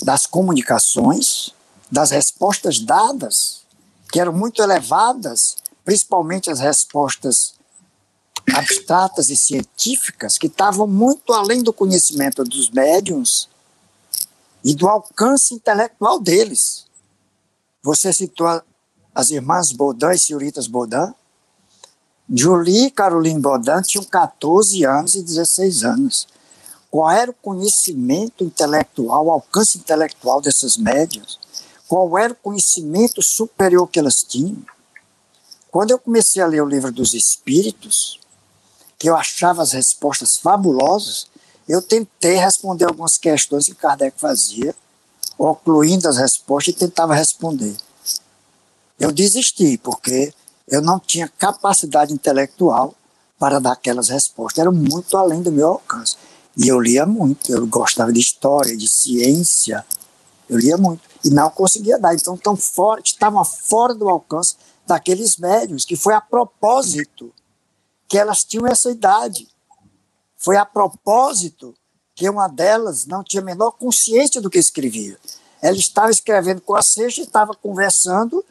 [0.03, 1.53] das comunicações,
[1.91, 3.61] das respostas dadas,
[4.11, 7.54] que eram muito elevadas, principalmente as respostas
[8.53, 13.49] abstratas e científicas, que estavam muito além do conhecimento dos médiums
[14.63, 16.85] e do alcance intelectual deles.
[17.83, 18.61] Você citou
[19.13, 21.13] as irmãs Baudin e senhoritas Baudin.
[22.27, 26.27] Julie e Caroline Baudin tinham 14 anos e 16 anos.
[26.89, 31.39] Qual era o conhecimento intelectual, o alcance intelectual dessas médias?
[31.87, 34.63] Qual era o conhecimento superior que elas tinham?
[35.69, 38.19] Quando eu comecei a ler o livro dos Espíritos,
[38.97, 41.27] que eu achava as respostas fabulosas,
[41.67, 44.75] eu tentei responder algumas questões que Kardec fazia,
[45.37, 47.75] ocluindo as respostas e tentava responder.
[48.99, 50.33] Eu desisti, porque
[50.67, 52.95] eu não tinha capacidade intelectual
[53.37, 56.15] para dar aquelas respostas, era muito além do meu alcance.
[56.57, 59.85] E eu lia muito, eu gostava de história, de ciência,
[60.49, 61.01] eu lia muito.
[61.23, 62.13] E não conseguia dar.
[62.13, 64.55] Então, tão fora, estavam fora do alcance
[64.87, 67.33] daqueles médios, que foi a propósito
[68.07, 69.47] que elas tinham essa idade.
[70.37, 71.75] Foi a propósito
[72.13, 75.17] que uma delas não tinha a menor consciência do que escrevia.
[75.61, 78.43] Ela estava escrevendo com a sexta e estava conversando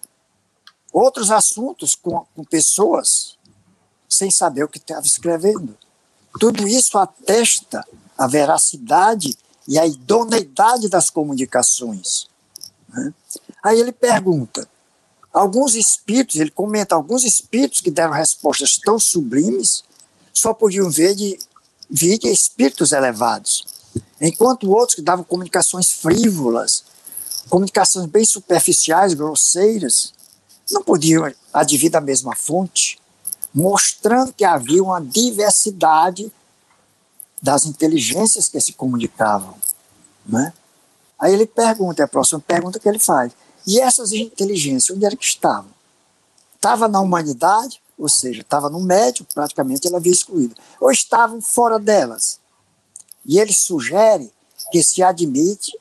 [0.93, 3.39] outros assuntos com, com pessoas
[4.09, 5.77] sem saber o que estava escrevendo.
[6.39, 7.85] Tudo isso atesta
[8.17, 9.37] a veracidade
[9.67, 12.29] e a idoneidade das comunicações.
[12.89, 13.15] Né?
[13.63, 14.69] Aí ele pergunta:
[15.35, 19.83] alguns espíritos, ele comenta, alguns espíritos que deram respostas tão sublimes
[20.33, 21.39] só podiam ver de,
[21.91, 23.67] vir de espíritos elevados,
[24.21, 26.85] enquanto outros que davam comunicações frívolas,
[27.51, 30.15] comunicações bem superficiais, grosseiras,
[30.71, 32.99] não podiam advir da mesma fonte
[33.55, 36.33] mostrando que havia uma diversidade
[37.41, 39.55] das inteligências que se comunicavam.
[40.27, 40.53] Né?
[41.19, 43.33] Aí ele pergunta, é a próxima pergunta que ele faz.
[43.67, 45.71] E essas inteligências, onde era que estavam?
[46.55, 51.79] Estava na humanidade, ou seja, estava no médio, praticamente ela havia excluído, ou estavam fora
[51.79, 52.41] delas.
[53.25, 54.31] E ele sugere
[54.71, 55.79] que se admite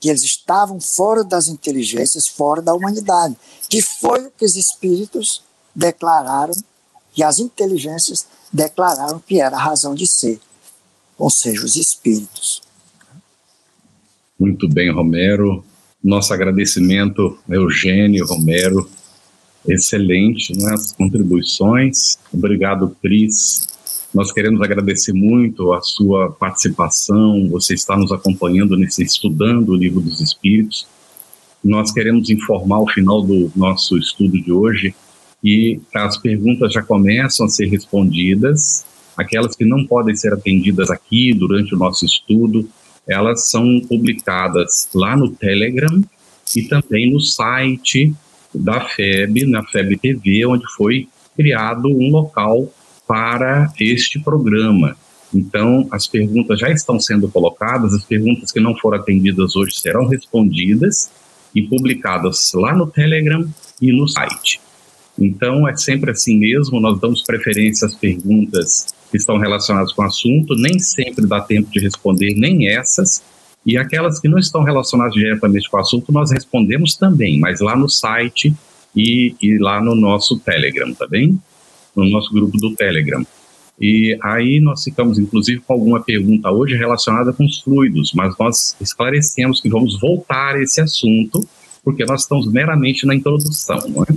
[0.00, 3.36] que eles estavam fora das inteligências, fora da humanidade,
[3.68, 5.42] que foi o que os espíritos
[5.74, 6.54] declararam
[7.16, 10.40] e as inteligências declararam que era a razão de ser,
[11.16, 12.62] ou seja, os espíritos.
[14.38, 15.64] Muito bem, Romero.
[16.04, 18.86] Nosso agradecimento, Eugênio Romero.
[19.66, 22.18] Excelente né, as contribuições.
[22.30, 23.66] Obrigado, Cris.
[24.12, 27.48] Nós queremos agradecer muito a sua participação.
[27.48, 30.86] Você está nos acompanhando nesse Estudando o Livro dos Espíritos.
[31.64, 34.94] Nós queremos informar ao final do nosso estudo de hoje
[35.42, 38.84] e as perguntas já começam a ser respondidas.
[39.16, 42.68] Aquelas que não podem ser atendidas aqui durante o nosso estudo,
[43.08, 46.02] elas são publicadas lá no Telegram
[46.54, 48.14] e também no site
[48.54, 52.72] da FEB, na FEB TV, onde foi criado um local
[53.06, 54.96] para este programa.
[55.34, 60.06] Então, as perguntas já estão sendo colocadas, as perguntas que não foram atendidas hoje serão
[60.06, 61.10] respondidas
[61.54, 63.46] e publicadas lá no Telegram
[63.82, 64.60] e no site.
[65.18, 70.06] Então, é sempre assim mesmo, nós damos preferência às perguntas que estão relacionadas com o
[70.06, 73.22] assunto, nem sempre dá tempo de responder nem essas,
[73.64, 77.76] e aquelas que não estão relacionadas diretamente com o assunto, nós respondemos também, mas lá
[77.76, 78.52] no site
[78.94, 81.40] e, e lá no nosso Telegram, tá bem?
[81.94, 83.24] No nosso grupo do Telegram.
[83.80, 88.76] E aí nós ficamos, inclusive, com alguma pergunta hoje relacionada com os fluidos, mas nós
[88.80, 91.46] esclarecemos que vamos voltar a esse assunto,
[91.84, 94.08] porque nós estamos meramente na introdução, não é?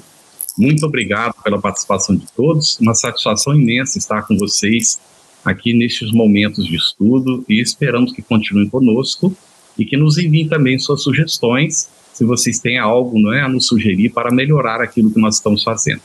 [0.58, 2.80] Muito obrigado pela participação de todos.
[2.80, 5.00] Uma satisfação imensa estar com vocês
[5.46, 9.34] aqui nestes momentos de estudo e esperamos que continuem conosco
[9.78, 13.68] e que nos enviem também suas sugestões, se vocês têm algo não é, a nos
[13.68, 16.02] sugerir para melhorar aquilo que nós estamos fazendo.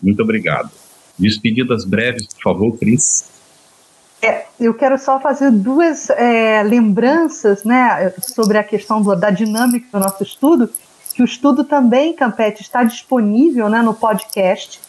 [0.00, 0.70] Muito obrigado.
[1.18, 3.24] Despedidas breves, por favor, Cris.
[4.22, 9.98] É, eu quero só fazer duas é, lembranças né, sobre a questão da dinâmica do
[9.98, 10.70] nosso estudo
[11.20, 14.80] que o estudo também, Campete, está disponível né, no podcast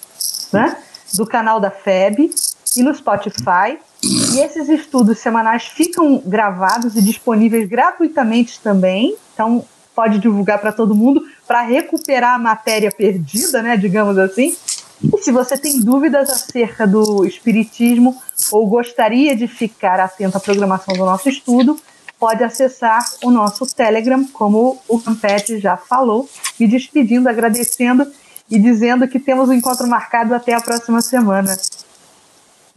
[0.53, 0.77] né,
[1.13, 2.31] do canal da FEB
[2.77, 3.77] e no Spotify.
[4.01, 9.17] E esses estudos semanais ficam gravados e disponíveis gratuitamente também.
[9.33, 14.55] Então, pode divulgar para todo mundo para recuperar a matéria perdida, né, digamos assim.
[15.03, 18.15] E se você tem dúvidas acerca do espiritismo
[18.53, 21.77] ou gostaria de ficar atento à programação do nosso estudo,
[22.21, 28.05] pode acessar o nosso Telegram, como o Campete já falou, me despedindo, agradecendo
[28.47, 31.57] e dizendo que temos um encontro marcado até a próxima semana.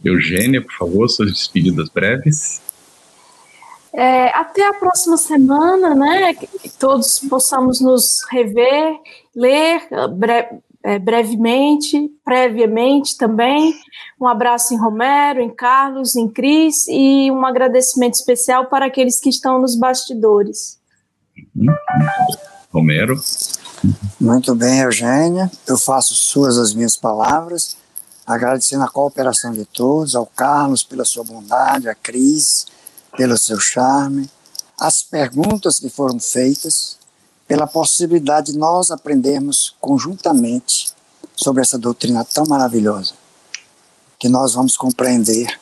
[0.03, 2.59] Eugênia, por favor, suas despedidas breves.
[3.93, 6.33] É, até a próxima semana, né?
[6.33, 8.97] Que todos possamos nos rever,
[9.35, 9.87] ler
[10.17, 10.49] bre
[10.85, 13.73] é, brevemente, previamente também.
[14.21, 19.29] Um abraço em Romero, em Carlos, em Cris e um agradecimento especial para aqueles que
[19.29, 20.77] estão nos bastidores.
[22.71, 23.19] Romero.
[24.21, 25.51] Muito bem, Eugênia.
[25.67, 27.75] Eu faço suas as minhas palavras,
[28.25, 32.67] agradecendo a cooperação de todos, ao Carlos pela sua bondade, a Cris
[33.17, 34.29] pelo seu charme,
[34.79, 36.99] as perguntas que foram feitas,
[37.47, 40.93] pela possibilidade de nós aprendermos conjuntamente
[41.35, 43.13] sobre essa doutrina tão maravilhosa,
[44.17, 45.59] que nós vamos compreender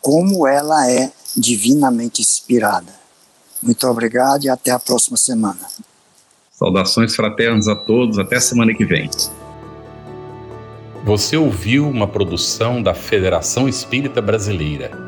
[0.00, 2.92] como ela é divinamente inspirada.
[3.62, 5.60] Muito obrigado e até a próxima semana.
[6.52, 9.10] Saudações fraternas a todos, até semana que vem.
[11.04, 15.07] Você ouviu uma produção da Federação Espírita Brasileira.